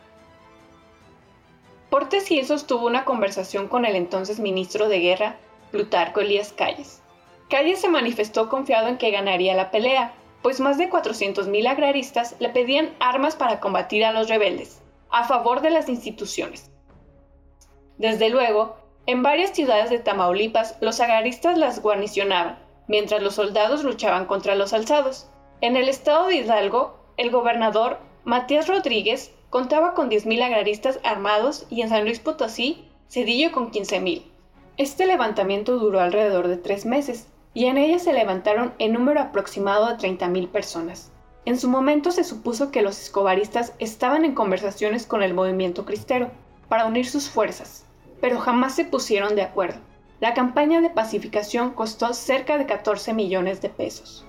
Portes 1.89 2.27
Gil 2.27 2.45
sostuvo 2.45 2.85
una 2.85 3.03
conversación 3.03 3.67
con 3.67 3.83
el 3.85 3.95
entonces 3.95 4.39
ministro 4.39 4.87
de 4.89 4.99
Guerra, 4.99 5.37
Plutarco 5.71 6.19
Elías 6.19 6.53
Calles. 6.53 7.01
Calles 7.49 7.81
se 7.81 7.89
manifestó 7.89 8.47
confiado 8.47 8.89
en 8.89 8.99
que 8.99 9.09
ganaría 9.09 9.55
la 9.55 9.71
pelea, 9.71 10.13
pues 10.43 10.59
más 10.59 10.77
de 10.77 10.87
400.000 10.87 11.67
agraristas 11.67 12.35
le 12.37 12.49
pedían 12.49 12.93
armas 12.99 13.35
para 13.35 13.59
combatir 13.59 14.05
a 14.05 14.11
los 14.11 14.29
rebeldes, 14.29 14.83
a 15.09 15.23
favor 15.23 15.61
de 15.61 15.71
las 15.71 15.89
instituciones. 15.89 16.69
Desde 17.97 18.29
luego, 18.29 18.77
en 19.05 19.23
varias 19.23 19.51
ciudades 19.51 19.89
de 19.89 19.99
Tamaulipas, 19.99 20.77
los 20.81 20.99
agraristas 20.99 21.57
las 21.57 21.81
guarnicionaban, 21.81 22.59
mientras 22.87 23.23
los 23.23 23.35
soldados 23.35 23.83
luchaban 23.83 24.25
contra 24.25 24.55
los 24.55 24.73
alzados. 24.73 25.29
En 25.61 25.75
el 25.75 25.89
estado 25.89 26.27
de 26.27 26.35
Hidalgo, 26.35 26.99
el 27.17 27.31
gobernador 27.31 27.99
Matías 28.23 28.67
Rodríguez 28.67 29.31
contaba 29.49 29.93
con 29.93 30.09
10.000 30.09 30.43
agraristas 30.43 30.99
armados 31.03 31.65
y 31.69 31.81
en 31.81 31.89
San 31.89 32.03
Luis 32.03 32.19
Potosí, 32.19 32.87
Cedillo 33.09 33.51
con 33.51 33.71
15.000. 33.71 34.23
Este 34.77 35.07
levantamiento 35.07 35.79
duró 35.79 35.99
alrededor 35.99 36.47
de 36.47 36.57
tres 36.57 36.85
meses 36.85 37.27
y 37.53 37.65
en 37.65 37.77
ella 37.77 37.99
se 37.99 38.13
levantaron 38.13 38.73
en 38.79 38.93
número 38.93 39.19
aproximado 39.19 39.87
de 39.87 39.95
30.000 39.95 40.49
personas. 40.49 41.11
En 41.45 41.59
su 41.59 41.67
momento 41.67 42.11
se 42.11 42.23
supuso 42.23 42.69
que 42.69 42.83
los 42.83 43.01
escobaristas 43.01 43.73
estaban 43.79 44.23
en 44.23 44.35
conversaciones 44.35 45.07
con 45.07 45.23
el 45.23 45.33
movimiento 45.33 45.85
cristero 45.85 46.29
para 46.67 46.85
unir 46.85 47.07
sus 47.07 47.29
fuerzas, 47.29 47.85
pero 48.21 48.39
jamás 48.39 48.75
se 48.75 48.85
pusieron 48.85 49.35
de 49.35 49.43
acuerdo. 49.43 49.79
La 50.19 50.33
campaña 50.33 50.81
de 50.81 50.89
pacificación 50.89 51.71
costó 51.71 52.13
cerca 52.13 52.57
de 52.57 52.65
14 52.65 53.13
millones 53.13 53.61
de 53.61 53.69
pesos. 53.69 54.25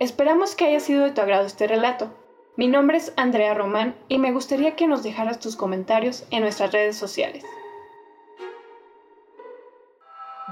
Esperamos 0.00 0.54
que 0.54 0.66
haya 0.66 0.80
sido 0.80 1.04
de 1.04 1.10
tu 1.10 1.20
agrado 1.20 1.44
este 1.44 1.66
relato. 1.66 2.14
Mi 2.56 2.68
nombre 2.68 2.96
es 2.96 3.12
Andrea 3.16 3.52
Román 3.54 3.96
y 4.08 4.18
me 4.18 4.32
gustaría 4.32 4.74
que 4.74 4.86
nos 4.86 5.02
dejaras 5.02 5.38
tus 5.38 5.56
comentarios 5.56 6.24
en 6.30 6.42
nuestras 6.42 6.72
redes 6.72 6.96
sociales. 6.96 7.44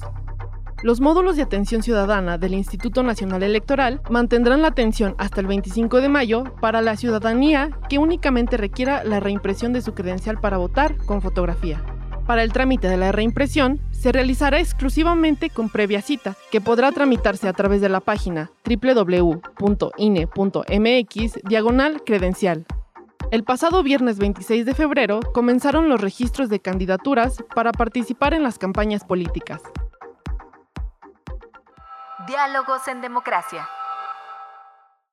Los 0.82 1.00
módulos 1.00 1.36
de 1.36 1.44
atención 1.44 1.84
ciudadana 1.84 2.40
del 2.40 2.56
Instituto 2.56 3.04
Nacional 3.04 3.44
Electoral 3.44 4.02
mantendrán 4.10 4.64
la 4.64 4.70
atención 4.70 5.14
hasta 5.20 5.42
el 5.42 5.48
25 5.48 6.02
de 6.02 6.10
mayo 6.10 6.44
para 6.60 6.82
la 6.82 6.98
ciudadanía 6.98 7.70
que 7.88 8.00
únicamente 8.00 8.58
requiera 8.58 9.04
la 9.04 9.20
reimpresión 9.20 9.74
de 9.74 9.84
su 9.84 9.94
credencial 9.94 10.42
para 10.42 10.58
votar 10.58 10.98
con 11.06 11.22
fotografía. 11.22 11.86
Para 12.26 12.44
el 12.44 12.54
trámite 12.54 12.88
de 12.88 12.96
la 12.96 13.12
reimpresión, 13.12 13.82
se 13.92 14.14
realizará 14.14 14.60
exclusivamente 14.60 15.50
con 15.50 15.68
previa 15.70 16.02
cita, 16.02 16.38
que 16.52 16.62
podrá 16.62 16.94
tramitarse 16.94 17.50
a 17.50 17.54
través 17.54 17.82
de 17.82 17.90
la 17.90 18.00
página 18.00 18.50
www.ine.mx 18.66 19.34
diagonal 21.44 22.04
credencial. 22.06 22.66
El 23.32 23.44
pasado 23.44 23.84
viernes 23.84 24.20
26 24.20 24.66
de 24.66 24.74
febrero 24.74 25.20
comenzaron 25.34 25.90
los 25.90 26.00
registros 26.00 26.48
de 26.48 26.62
candidaturas 26.62 27.44
para 27.54 27.74
participar 27.74 28.34
en 28.34 28.44
las 28.44 28.58
campañas 28.58 29.04
políticas. 29.04 29.62
Diálogos 32.26 32.88
en 32.88 33.02
Democracia. 33.02 33.68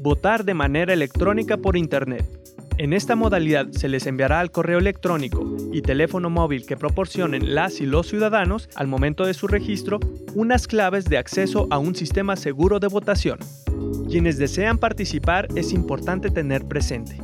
Votar 0.00 0.44
de 0.44 0.54
manera 0.54 0.92
electrónica 0.92 1.56
por 1.56 1.76
Internet. 1.76 2.37
En 2.78 2.92
esta 2.92 3.16
modalidad 3.16 3.70
se 3.72 3.88
les 3.88 4.06
enviará 4.06 4.38
al 4.38 4.52
correo 4.52 4.78
electrónico 4.78 5.56
y 5.72 5.82
teléfono 5.82 6.30
móvil 6.30 6.64
que 6.64 6.76
proporcionen 6.76 7.54
las 7.54 7.80
y 7.80 7.86
los 7.86 8.06
ciudadanos 8.06 8.68
al 8.76 8.86
momento 8.86 9.26
de 9.26 9.34
su 9.34 9.48
registro 9.48 9.98
unas 10.34 10.68
claves 10.68 11.06
de 11.06 11.18
acceso 11.18 11.66
a 11.70 11.78
un 11.78 11.96
sistema 11.96 12.36
seguro 12.36 12.78
de 12.78 12.86
votación. 12.86 13.40
Quienes 14.08 14.38
desean 14.38 14.78
participar 14.78 15.48
es 15.56 15.72
importante 15.72 16.30
tener 16.30 16.64
presente 16.66 17.18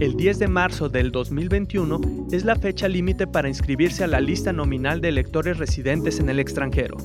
el 0.00 0.16
10 0.16 0.38
de 0.38 0.46
marzo 0.46 0.88
del 0.88 1.10
2021 1.10 2.28
es 2.30 2.44
la 2.44 2.54
fecha 2.54 2.86
límite 2.86 3.26
para 3.26 3.48
inscribirse 3.48 4.04
a 4.04 4.06
la 4.06 4.20
lista 4.20 4.52
nominal 4.52 5.00
de 5.00 5.08
electores 5.08 5.58
residentes 5.58 6.20
en 6.20 6.28
el 6.28 6.38
extranjero. 6.38 6.96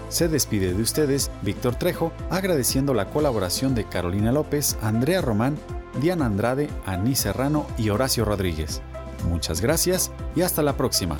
Se 0.08 0.28
despide 0.28 0.72
de 0.72 0.82
ustedes 0.82 1.30
Víctor 1.42 1.76
Trejo, 1.76 2.12
agradeciendo 2.30 2.94
la 2.94 3.10
colaboración 3.10 3.74
de 3.74 3.84
Carolina 3.84 4.32
López, 4.32 4.76
Andrea 4.82 5.20
Román, 5.20 5.56
Diana 6.00 6.26
Andrade, 6.26 6.68
Aní 6.86 7.14
Serrano 7.14 7.66
y 7.76 7.90
Horacio 7.90 8.24
Rodríguez. 8.24 8.80
Muchas 9.28 9.60
gracias 9.60 10.10
y 10.34 10.40
hasta 10.40 10.62
la 10.62 10.76
próxima. 10.76 11.18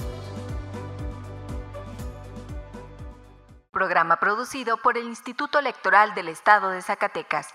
Programa 3.81 4.21
producido 4.21 4.77
por 4.77 4.99
el 4.99 5.05
Instituto 5.05 5.59
Electoral 5.59 6.15
del 6.15 6.29
Estado 6.29 6.69
de 6.69 6.83
Zacatecas. 6.83 7.49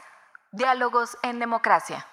Diálogos 0.52 1.20
en 1.22 1.38
Democracia. 1.38 2.08